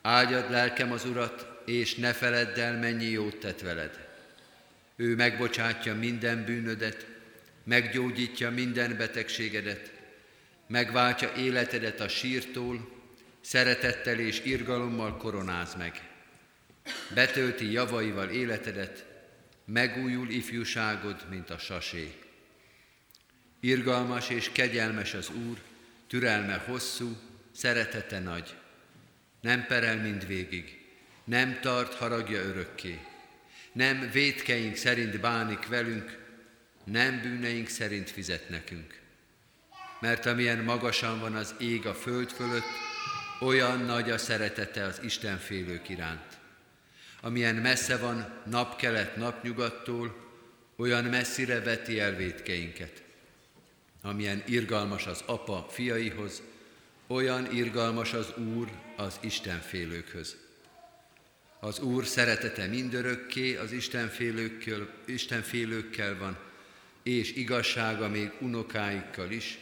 Áldjad 0.03 0.51
lelkem 0.51 0.93
az 0.93 1.05
Urat, 1.05 1.63
és 1.65 1.95
ne 1.95 2.13
feledd 2.13 2.59
el, 2.59 2.79
mennyi 2.79 3.05
jót 3.05 3.37
tett 3.37 3.61
veled. 3.61 4.09
Ő 4.97 5.15
megbocsátja 5.15 5.95
minden 5.95 6.45
bűnödet, 6.45 7.07
meggyógyítja 7.65 8.51
minden 8.51 8.97
betegségedet, 8.97 9.93
megváltja 10.67 11.33
életedet 11.37 12.01
a 12.01 12.09
sírtól, 12.09 13.01
szeretettel 13.41 14.19
és 14.19 14.41
irgalommal 14.45 15.17
koronáz 15.17 15.75
meg. 15.75 16.11
Betölti 17.15 17.73
javaival 17.73 18.29
életedet, 18.29 19.05
megújul 19.65 20.31
ifjúságod, 20.31 21.27
mint 21.31 21.51
a 21.51 21.59
sasé. 21.59 22.13
Irgalmas 23.61 24.29
és 24.29 24.51
kegyelmes 24.53 25.15
az 25.15 25.31
Úr, 25.31 25.59
türelme 26.07 26.63
hosszú, 26.67 27.17
szeretete 27.53 28.19
nagy. 28.19 28.55
Nem 29.43 29.67
perel 29.67 29.97
mind 29.97 30.27
végig, 30.27 30.81
nem 31.25 31.59
tart 31.61 31.95
haragja 31.95 32.41
örökké. 32.41 33.01
Nem 33.73 34.11
védkeink 34.13 34.77
szerint 34.77 35.21
bánik 35.21 35.67
velünk, 35.67 36.19
nem 36.85 37.21
bűneink 37.21 37.69
szerint 37.69 38.11
fizet 38.11 38.49
nekünk. 38.49 39.01
Mert 40.01 40.27
amilyen 40.27 40.59
magasan 40.59 41.21
van 41.21 41.35
az 41.35 41.55
ég 41.59 41.87
a 41.87 41.95
föld 41.95 42.31
fölött, 42.31 42.67
olyan 43.41 43.81
nagy 43.81 44.11
a 44.11 44.19
szeretete 44.19 44.85
az 44.85 45.01
Isten 45.03 45.39
félők 45.39 45.89
iránt. 45.89 46.39
Amilyen 47.21 47.55
messze 47.55 47.97
van 47.97 48.43
napkelet 48.47 49.17
napnyugattól, 49.17 50.17
olyan 50.77 51.05
messzire 51.05 51.61
veti 51.61 52.01
el 52.01 52.15
védkeinket. 52.15 53.03
Amilyen 54.03 54.43
irgalmas 54.47 55.07
az 55.07 55.23
apa 55.27 55.67
fiaihoz, 55.71 56.43
olyan 57.13 57.53
irgalmas 57.53 58.13
az 58.13 58.33
Úr 58.37 58.69
az 58.97 59.19
Istenfélőkhöz. 59.21 60.37
Az 61.61 61.81
Úr 61.81 62.07
szeretete 62.07 62.67
mindörökké 62.67 63.57
az 63.57 63.73
Istenfélőkkel, 63.73 64.89
Istenfélőkkel 65.05 66.19
van, 66.19 66.39
és 67.03 67.33
igazsága 67.33 68.09
még 68.09 68.31
unokáikkal 68.41 69.31
is, 69.31 69.59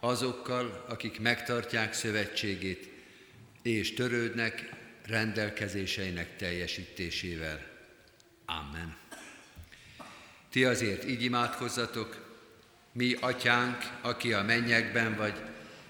azokkal, 0.00 0.84
akik 0.88 1.20
megtartják 1.20 1.92
szövetségét, 1.92 2.88
és 3.62 3.94
törődnek 3.94 4.70
rendelkezéseinek 5.06 6.36
teljesítésével. 6.36 7.66
Amen. 8.46 8.96
Ti 10.50 10.64
azért 10.64 11.04
így 11.04 11.22
imádkozzatok, 11.22 12.24
mi 12.92 13.16
atyánk, 13.20 13.78
aki 14.00 14.32
a 14.32 14.42
mennyekben 14.42 15.16
vagy, 15.16 15.34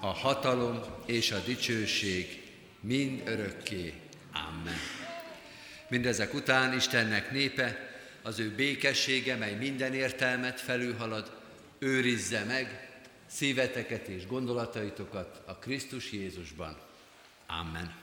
a 0.00 0.06
hatalom 0.06 0.80
és 1.06 1.30
a 1.30 1.38
dicsőség 1.38 2.42
mind 2.80 3.22
örökké. 3.24 3.94
Amen. 4.32 4.78
Mindezek 5.88 6.34
után 6.34 6.74
Istennek 6.74 7.30
népe, 7.30 7.88
az 8.22 8.38
ő 8.38 8.54
békessége, 8.54 9.36
mely 9.36 9.54
minden 9.54 9.94
értelmet 9.94 10.60
felülhalad, 10.60 11.38
őrizze 11.78 12.44
meg 12.44 12.88
szíveteket 13.26 14.08
és 14.08 14.26
gondolataitokat 14.26 15.42
a 15.46 15.54
Krisztus 15.54 16.12
Jézusban. 16.12 16.76
Amen. 17.46 17.94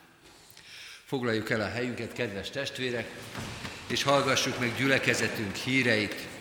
Foglaljuk 1.05 1.49
el 1.49 1.61
a 1.61 1.69
helyünket, 1.69 2.13
kedves 2.13 2.49
testvérek, 2.49 3.07
és 3.87 4.03
hallgassuk 4.03 4.59
meg 4.59 4.75
gyülekezetünk 4.77 5.55
híreit. 5.55 6.36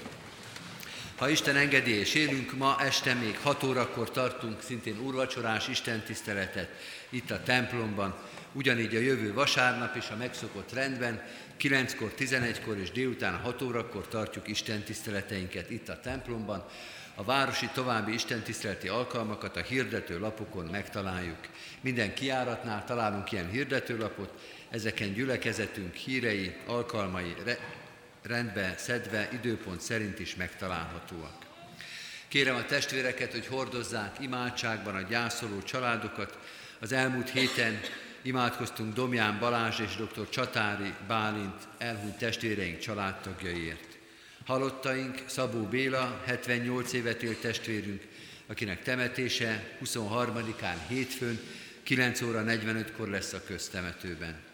Ha 1.16 1.28
Isten 1.28 1.56
engedi 1.56 1.90
és 1.90 2.14
élünk, 2.14 2.56
ma 2.56 2.76
este 2.80 3.14
még 3.14 3.38
6 3.42 3.62
órakor 3.62 4.10
tartunk 4.10 4.62
szintén 4.62 4.98
úrvacsorás 4.98 5.68
Isten 5.68 6.00
tiszteletet 6.00 6.68
itt 7.08 7.30
a 7.30 7.42
templomban. 7.42 8.14
Ugyanígy 8.52 8.96
a 8.96 9.00
jövő 9.00 9.32
vasárnap 9.32 9.96
is 9.96 10.08
a 10.10 10.16
megszokott 10.16 10.72
rendben, 10.72 11.22
9-kor, 11.60 12.12
11-kor 12.18 12.76
és 12.78 12.90
délután 12.90 13.36
6 13.36 13.62
órakor 13.62 14.08
tartjuk 14.08 14.48
Isten 14.48 14.82
tiszteleteinket 14.82 15.70
itt 15.70 15.88
a 15.88 16.00
templomban. 16.00 16.64
A 17.14 17.24
városi 17.24 17.68
további 17.74 18.12
istentiszteleti 18.12 18.88
alkalmakat 18.88 19.56
a 19.56 19.62
hirdető 19.62 20.18
lapokon 20.18 20.64
megtaláljuk. 20.64 21.40
Minden 21.80 22.14
kiáratnál 22.14 22.84
találunk 22.84 23.32
ilyen 23.32 23.50
hirdetőlapot, 23.50 24.32
ezeken 24.70 25.12
gyülekezetünk 25.12 25.94
hírei, 25.94 26.56
alkalmai 26.66 27.34
rendbe 28.26 28.74
szedve 28.76 29.28
időpont 29.32 29.80
szerint 29.80 30.18
is 30.18 30.34
megtalálhatóak. 30.34 31.44
Kérem 32.28 32.56
a 32.56 32.64
testvéreket, 32.64 33.32
hogy 33.32 33.46
hordozzák 33.46 34.16
imádságban 34.20 34.94
a 34.94 35.02
gyászoló 35.02 35.62
családokat. 35.62 36.38
Az 36.80 36.92
elmúlt 36.92 37.30
héten 37.30 37.80
imádkoztunk 38.22 38.94
Domján 38.94 39.38
Balázs 39.38 39.78
és 39.80 39.96
dr. 39.96 40.28
Csatári 40.28 40.94
Bálint 41.06 41.68
elhunyt 41.78 42.18
testvéreink 42.18 42.78
családtagjaiért. 42.78 43.98
Halottaink 44.46 45.22
Szabó 45.26 45.62
Béla, 45.62 46.22
78 46.26 46.92
évet 46.92 47.22
élt 47.22 47.40
testvérünk, 47.40 48.02
akinek 48.46 48.82
temetése 48.82 49.76
23-án 49.84 50.76
hétfőn 50.88 51.40
9 51.82 52.22
óra 52.22 52.44
45-kor 52.46 53.08
lesz 53.08 53.32
a 53.32 53.42
köztemetőben. 53.46 54.45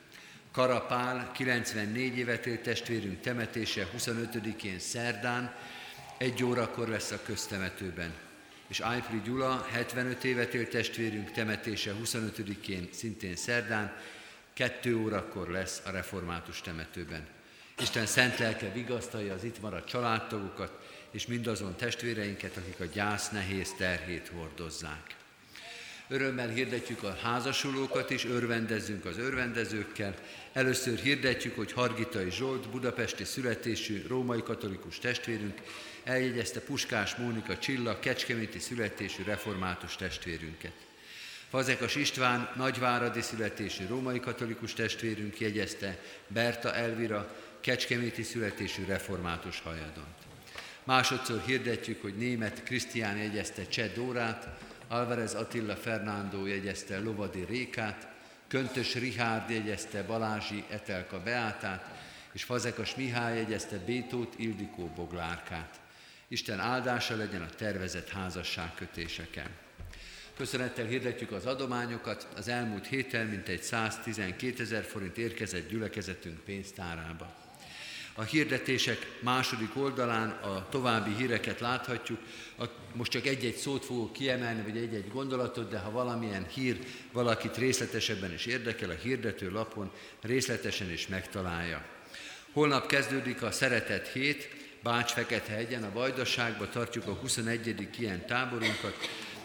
Karapál, 0.52 1.30
94 1.32 2.18
évet 2.18 2.46
élt 2.46 2.60
testvérünk 2.60 3.20
temetése 3.20 3.88
25-én 3.98 4.78
szerdán, 4.78 5.54
1 6.18 6.44
órakor 6.44 6.88
lesz 6.88 7.10
a 7.10 7.22
köztemetőben. 7.22 8.12
És 8.68 8.80
Ájpri 8.80 9.20
Gyula, 9.24 9.66
75 9.70 10.24
évet 10.24 10.54
élt 10.54 10.70
testvérünk 10.70 11.30
temetése 11.30 11.94
25-én 12.04 12.88
szintén 12.92 13.36
szerdán, 13.36 13.96
2 14.52 14.96
órakor 14.96 15.48
lesz 15.48 15.82
a 15.86 15.90
református 15.90 16.60
temetőben. 16.60 17.26
Isten 17.78 18.06
szent 18.06 18.38
lelke 18.38 18.72
vigasztalja 18.72 19.34
az 19.34 19.44
itt 19.44 19.60
maradt 19.60 19.88
családtagokat, 19.88 20.78
és 21.10 21.26
mindazon 21.26 21.76
testvéreinket, 21.76 22.56
akik 22.56 22.80
a 22.80 22.92
gyász 22.92 23.30
nehéz 23.30 23.74
terhét 23.78 24.30
hordozzák. 24.34 25.14
Örömmel 26.12 26.48
hirdetjük 26.48 27.02
a 27.02 27.16
házasulókat 27.22 28.10
is, 28.10 28.24
örvendezzünk 28.24 29.04
az 29.04 29.18
örvendezőkkel. 29.18 30.14
Először 30.52 30.98
hirdetjük, 30.98 31.56
hogy 31.56 31.72
Hargitai 31.72 32.30
Zsolt, 32.30 32.68
budapesti 32.68 33.24
születésű 33.24 34.06
római 34.06 34.42
katolikus 34.42 34.98
testvérünk, 34.98 35.60
eljegyezte 36.04 36.60
Puskás 36.60 37.14
Mónika 37.14 37.58
Csilla, 37.58 37.98
kecskeméti 37.98 38.58
születésű 38.58 39.22
református 39.22 39.96
testvérünket. 39.96 40.72
Fazekas 41.48 41.94
István, 41.94 42.52
nagyváradi 42.56 43.20
születésű 43.20 43.86
római 43.86 44.20
katolikus 44.20 44.72
testvérünk 44.72 45.40
jegyezte 45.40 45.98
Berta 46.26 46.74
Elvira, 46.74 47.36
kecskeméti 47.60 48.22
születésű 48.22 48.84
református 48.84 49.60
hajadont. 49.60 50.16
Másodszor 50.84 51.42
hirdetjük, 51.46 52.02
hogy 52.02 52.14
német 52.16 52.62
Krisztián 52.62 53.16
jegyezte 53.16 53.66
Cseh 53.66 53.90
Dórát, 53.94 54.48
Alvarez 54.92 55.34
Attila 55.34 55.76
Fernando 55.76 56.46
jegyezte 56.46 56.98
Lovadi 56.98 57.44
Rékát, 57.44 58.08
Köntös 58.48 58.94
Rihárd 58.94 59.50
jegyezte 59.50 60.02
Balázsi 60.02 60.64
Etelka 60.70 61.22
Beátát, 61.22 61.98
és 62.32 62.44
Fazekas 62.44 62.94
Mihály 62.94 63.36
jegyezte 63.36 63.76
Bétót 63.78 64.34
Ildikó 64.36 64.86
Boglárkát. 64.86 65.80
Isten 66.28 66.60
áldása 66.60 67.16
legyen 67.16 67.42
a 67.42 67.54
tervezett 67.56 68.08
házasságkötéseken. 68.08 69.50
Köszönettel 70.36 70.86
hirdetjük 70.86 71.32
az 71.32 71.46
adományokat. 71.46 72.28
Az 72.36 72.48
elmúlt 72.48 72.86
héten 72.86 73.26
mintegy 73.26 73.62
112 73.62 74.62
ezer 74.62 74.84
forint 74.84 75.18
érkezett 75.18 75.68
gyülekezetünk 75.68 76.38
pénztárába. 76.38 77.41
A 78.14 78.22
hirdetések 78.22 79.18
második 79.20 79.76
oldalán 79.76 80.30
a 80.30 80.68
további 80.68 81.14
híreket 81.14 81.60
láthatjuk. 81.60 82.18
Most 82.92 83.10
csak 83.10 83.26
egy-egy 83.26 83.56
szót 83.56 83.84
fogok 83.84 84.12
kiemelni, 84.12 84.62
vagy 84.62 84.76
egy-egy 84.76 85.08
gondolatot, 85.12 85.70
de 85.70 85.78
ha 85.78 85.90
valamilyen 85.90 86.46
hír 86.46 86.78
valakit 87.12 87.56
részletesebben 87.56 88.32
is 88.32 88.46
érdekel, 88.46 88.90
a 88.90 89.02
hirdető 89.02 89.50
lapon 89.50 89.90
részletesen 90.20 90.90
is 90.90 91.06
megtalálja. 91.06 91.84
Holnap 92.52 92.86
kezdődik 92.86 93.42
a 93.42 93.50
Szeretet 93.50 94.08
hét, 94.08 94.48
Bács-Fekete-hegyen, 94.82 95.82
a 95.82 95.92
Vajdaságban 95.92 96.68
tartjuk 96.70 97.06
a 97.06 97.12
21. 97.12 97.88
ilyen 97.98 98.26
táborunkat, 98.26 98.96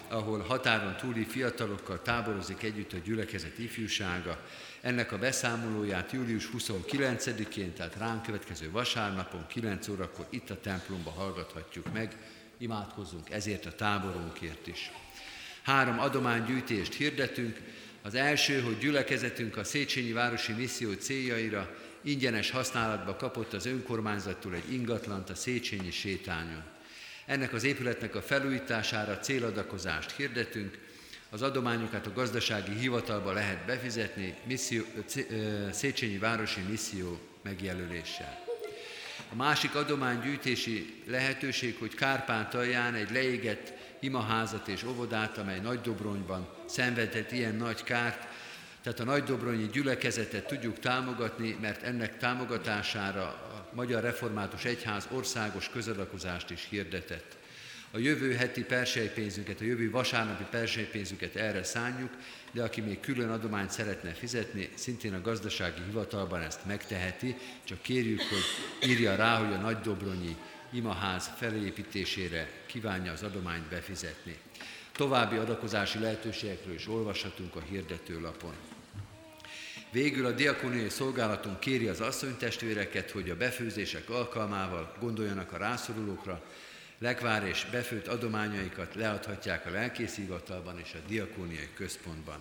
ahol 0.07 0.39
határon 0.39 0.95
túli 0.95 1.23
fiatalokkal 1.23 2.01
táborozik 2.01 2.63
együtt 2.63 2.93
a 2.93 2.97
gyülekezet 3.03 3.59
ifjúsága. 3.59 4.39
Ennek 4.81 5.11
a 5.11 5.17
beszámolóját 5.17 6.11
július 6.11 6.49
29-én, 6.57 7.73
tehát 7.73 7.95
ránk 7.95 8.23
következő 8.23 8.71
vasárnapon 8.71 9.47
9 9.47 9.87
órakor 9.87 10.27
itt 10.29 10.49
a 10.49 10.59
templomba 10.59 11.09
hallgathatjuk 11.09 11.93
meg. 11.93 12.17
Imádkozzunk 12.57 13.29
ezért 13.29 13.65
a 13.65 13.75
táborunkért 13.75 14.67
is. 14.67 14.91
Három 15.61 15.99
adománygyűjtést 15.99 16.93
hirdetünk. 16.93 17.59
Az 18.01 18.15
első, 18.15 18.61
hogy 18.61 18.77
gyülekezetünk 18.77 19.57
a 19.57 19.63
Széchenyi 19.63 20.11
Városi 20.11 20.53
Misszió 20.53 20.93
céljaira 20.93 21.75
ingyenes 22.01 22.51
használatba 22.51 23.15
kapott 23.15 23.53
az 23.53 23.65
önkormányzattól 23.65 24.53
egy 24.53 24.73
ingatlant 24.73 25.29
a 25.29 25.35
Széchenyi 25.35 25.91
sétányon. 25.91 26.63
Ennek 27.25 27.53
az 27.53 27.63
épületnek 27.63 28.15
a 28.15 28.21
felújítására 28.21 29.19
céladakozást 29.19 30.11
hirdetünk, 30.11 30.77
az 31.29 31.41
adományokat 31.41 32.05
a 32.05 32.13
gazdasági 32.13 32.73
hivatalba 32.73 33.31
lehet 33.31 33.65
befizetni 33.65 34.35
misszió, 34.43 34.83
Széchenyi 35.71 36.17
Városi 36.17 36.61
Misszió 36.61 37.19
megjelöléssel. 37.41 38.45
A 39.31 39.35
másik 39.35 39.75
adománygyűjtési 39.75 41.03
lehetőség, 41.07 41.77
hogy 41.79 41.95
Kárpátalján 41.95 42.93
egy 42.93 43.11
leégett 43.11 43.73
imaházat 43.99 44.67
és 44.67 44.83
óvodát, 44.83 45.37
amely 45.37 45.59
Nagy 45.59 45.81
Dobronyban 45.81 46.47
szenvedett 46.65 47.31
ilyen 47.31 47.55
nagy 47.55 47.83
kárt, 47.83 48.27
tehát 48.81 48.99
a 48.99 49.03
Nagydobronyi 49.03 49.67
gyülekezetet 49.67 50.47
tudjuk 50.47 50.79
támogatni, 50.79 51.57
mert 51.61 51.83
ennek 51.83 52.17
támogatására 52.17 53.23
a 53.23 53.69
Magyar 53.73 54.03
Református 54.03 54.65
Egyház 54.65 55.07
országos 55.11 55.69
közadakozást 55.69 56.49
is 56.49 56.67
hirdetett. 56.69 57.36
A 57.91 57.97
jövő 57.97 58.33
heti 58.33 58.63
persejpénzünket, 58.63 59.61
a 59.61 59.63
jövő 59.63 59.89
vasárnapi 59.89 60.43
persejpénzünket 60.49 61.35
erre 61.35 61.63
szánjuk, 61.63 62.09
de 62.51 62.63
aki 62.63 62.81
még 62.81 62.99
külön 62.99 63.29
adományt 63.29 63.71
szeretne 63.71 64.11
fizetni, 64.11 64.69
szintén 64.75 65.13
a 65.13 65.21
gazdasági 65.21 65.81
hivatalban 65.85 66.41
ezt 66.41 66.65
megteheti, 66.65 67.35
csak 67.63 67.81
kérjük, 67.81 68.21
hogy 68.21 68.89
írja 68.89 69.15
rá, 69.15 69.37
hogy 69.37 69.53
a 69.53 69.57
Nagydobronyi 69.57 70.35
imaház 70.71 71.29
felépítésére 71.37 72.49
kívánja 72.65 73.11
az 73.11 73.23
adományt 73.23 73.69
befizetni. 73.69 74.37
További 74.91 75.35
adakozási 75.35 75.99
lehetőségekről 75.99 76.73
is 76.73 76.87
olvashatunk 76.87 77.55
a 77.55 77.61
hirdetőlapon. 77.69 78.53
Végül 79.91 80.25
a 80.25 80.31
diakóniai 80.31 80.89
szolgálatunk 80.89 81.59
kéri 81.59 81.87
az 81.87 82.01
asszonytestvéreket, 82.01 83.11
hogy 83.11 83.29
a 83.29 83.35
befőzések 83.35 84.09
alkalmával 84.09 84.95
gondoljanak 84.99 85.51
a 85.51 85.57
rászorulókra, 85.57 86.43
lekvár 86.97 87.43
és 87.47 87.65
befőtt 87.71 88.07
adományaikat 88.07 88.95
leadhatják 88.95 89.65
a 89.65 89.69
lelkészhivatalban 89.69 90.79
és 90.79 90.93
a 90.93 91.07
diakóniai 91.07 91.69
központban. 91.73 92.39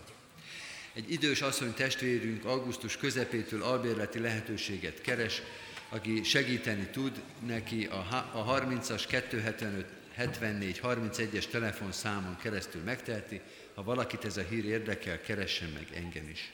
Egy 0.93 1.13
idős 1.13 1.41
asszony 1.41 1.75
testvérünk 1.75 2.45
augusztus 2.45 2.97
közepétől 2.97 3.63
albérleti 3.63 4.19
lehetőséget 4.19 5.01
keres, 5.01 5.43
aki 5.89 6.23
segíteni 6.23 6.87
tud 6.87 7.23
neki 7.47 7.85
a 7.85 8.27
30-as 8.33 9.05
275 9.09 9.87
74 10.17 10.81
31-es 10.83 11.47
telefonszámon 11.47 12.37
keresztül 12.37 12.83
megteheti, 12.83 13.41
ha 13.75 13.83
valakit 13.83 14.25
ez 14.25 14.37
a 14.37 14.43
hír 14.43 14.65
érdekel, 14.65 15.21
keressen 15.21 15.69
meg 15.69 15.87
engem 15.95 16.29
is. 16.29 16.53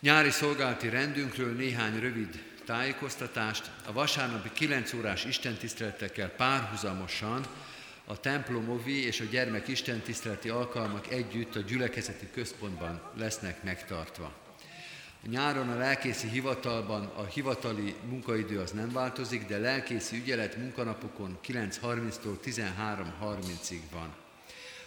Nyári 0.00 0.30
szolgálati 0.30 0.88
rendünkről 0.88 1.52
néhány 1.52 2.00
rövid 2.00 2.42
tájékoztatást. 2.66 3.70
A 3.86 3.92
vasárnapi 3.92 4.50
9 4.52 4.92
órás 4.92 5.24
istentiszteletekkel 5.24 6.28
párhuzamosan 6.28 7.46
a 8.04 8.20
templomovi 8.20 9.04
és 9.04 9.20
a 9.20 9.24
gyermek 9.24 9.68
istentiszteleti 9.68 10.48
alkalmak 10.48 11.10
együtt 11.10 11.56
a 11.56 11.60
gyülekezeti 11.60 12.30
központban 12.30 13.00
lesznek 13.16 13.62
megtartva. 13.62 14.32
A 15.24 15.28
nyáron 15.28 15.68
a 15.68 15.76
lelkészi 15.76 16.28
hivatalban 16.28 17.04
a 17.04 17.24
hivatali 17.24 17.94
munkaidő 18.08 18.58
az 18.58 18.70
nem 18.70 18.92
változik, 18.92 19.46
de 19.46 19.58
lelkészi 19.58 20.16
ügyelet 20.16 20.56
munkanapokon 20.56 21.38
9.30-tól 21.46 22.36
13.30-ig 22.44 23.80
van. 23.92 24.25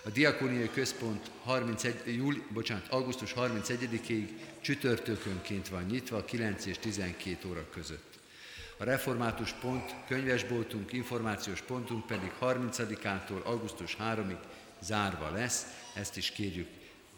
A 0.09 0.11
Diakóniai 0.11 0.69
Központ 0.69 1.31
31, 1.43 1.95
júli, 2.05 2.43
bocsánat, 2.53 2.87
augusztus 2.87 3.33
31-ig 3.35 4.27
csütörtökönként 4.61 5.67
van 5.67 5.83
nyitva 5.83 6.25
9 6.25 6.65
és 6.65 6.77
12 6.77 7.49
óra 7.49 7.69
között. 7.69 8.19
A 8.77 8.83
református 8.83 9.51
pont, 9.51 9.95
könyvesboltunk, 10.07 10.93
információs 10.93 11.61
pontunk 11.61 12.07
pedig 12.07 12.31
30-ától 12.41 13.43
augusztus 13.43 13.97
3-ig 13.99 14.37
zárva 14.79 15.31
lesz, 15.31 15.65
ezt 15.95 16.17
is 16.17 16.31
kérjük 16.31 16.67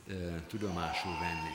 e, 0.09 0.13
tudomásul 0.47 1.13
venni. 1.19 1.51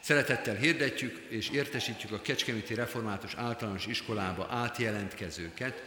Szeretettel 0.00 0.54
hirdetjük 0.54 1.26
és 1.28 1.48
értesítjük 1.48 2.12
a 2.12 2.20
Kecskeméti 2.20 2.74
Református 2.74 3.34
Általános 3.34 3.86
Iskolába 3.86 4.46
átjelentkezőket, 4.50 5.82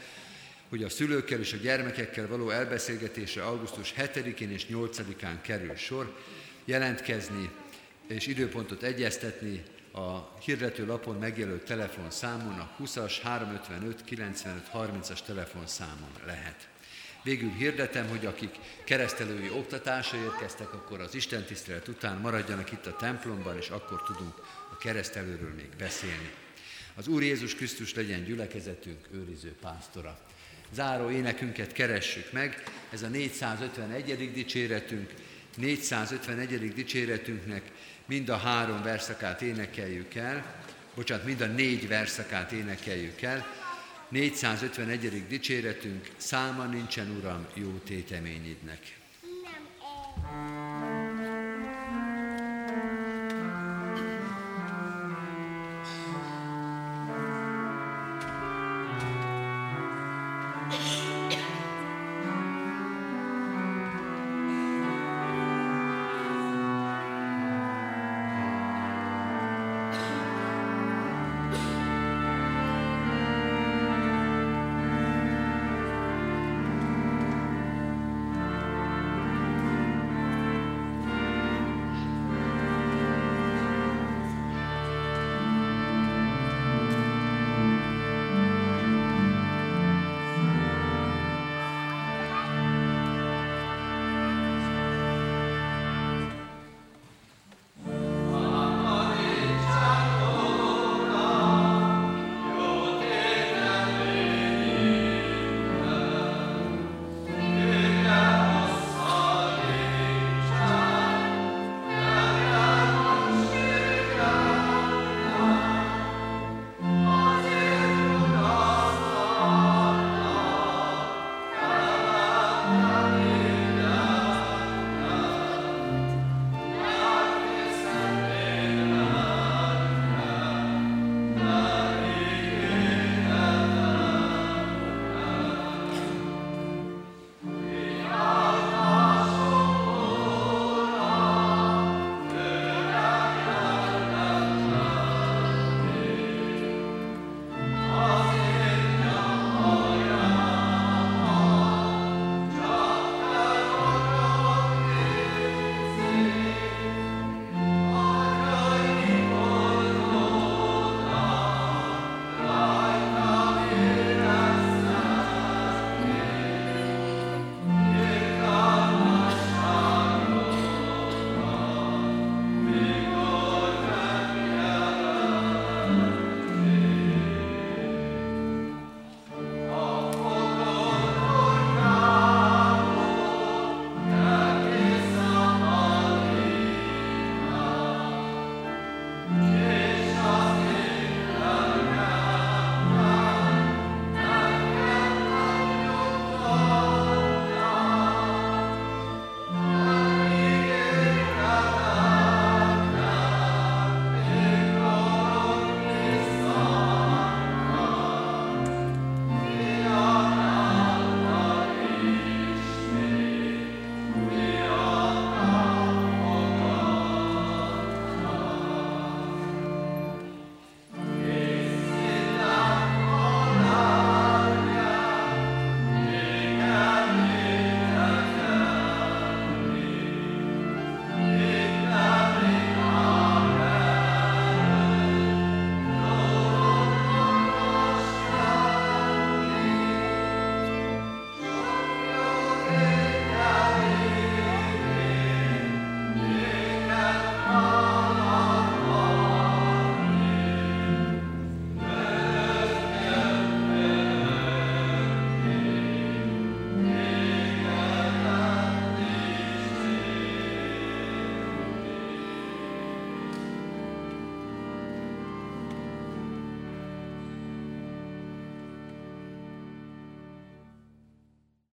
hogy 0.69 0.83
a 0.83 0.89
szülőkkel 0.89 1.39
és 1.39 1.53
a 1.53 1.57
gyermekekkel 1.57 2.27
való 2.27 2.49
elbeszélgetésre 2.49 3.43
augusztus 3.43 3.93
7-én 3.97 4.51
és 4.51 4.65
8-án 4.71 5.35
kerül 5.41 5.75
sor, 5.75 6.15
jelentkezni 6.65 7.49
és 8.07 8.27
időpontot 8.27 8.83
egyeztetni 8.83 9.63
a 9.91 10.37
hirdető 10.39 10.85
lapon 10.85 11.15
megjelölt 11.15 11.65
telefonszámon, 11.65 12.59
a 12.59 12.75
20-as 12.83 13.13
355 13.23 14.03
95 14.03 14.69
30-as 14.73 15.21
telefonszámon 15.25 16.11
lehet. 16.25 16.67
Végül 17.23 17.51
hirdetem, 17.51 18.07
hogy 18.07 18.25
akik 18.25 18.55
keresztelői 18.83 19.49
oktatásra 19.49 20.17
érkeztek, 20.17 20.73
akkor 20.73 20.99
az 20.99 21.15
Isten 21.15 21.43
tisztelet 21.43 21.87
után 21.87 22.17
maradjanak 22.17 22.71
itt 22.71 22.85
a 22.85 22.95
templomban, 22.95 23.57
és 23.57 23.69
akkor 23.69 24.03
tudunk 24.03 24.33
a 24.71 24.77
keresztelőről 24.77 25.53
még 25.53 25.69
beszélni. 25.77 26.31
Az 26.95 27.07
Úr 27.07 27.23
Jézus 27.23 27.55
Krisztus 27.55 27.93
legyen 27.93 28.23
gyülekezetünk 28.23 29.07
őriző 29.11 29.55
pásztora. 29.61 30.19
Záró 30.71 31.09
énekünket 31.09 31.71
keressük 31.71 32.31
meg, 32.31 32.63
ez 32.89 33.01
a 33.01 33.07
451. 33.07 34.33
dicséretünk, 34.33 35.13
451. 35.55 36.73
dicséretünknek 36.73 37.71
mind 38.05 38.29
a 38.29 38.37
három 38.37 38.83
verszakát 38.83 39.41
énekeljük 39.41 40.15
el, 40.15 40.63
bocsánat, 40.95 41.25
mind 41.25 41.41
a 41.41 41.45
négy 41.45 41.87
verszakát 41.87 42.51
énekeljük 42.51 43.21
el, 43.21 43.45
451. 44.09 45.27
dicséretünk, 45.27 46.09
száma 46.17 46.65
nincsen, 46.65 47.09
Uram, 47.09 47.47
jó 47.53 47.71
téteményidnek. 47.85 48.97
Nem. 49.43 50.86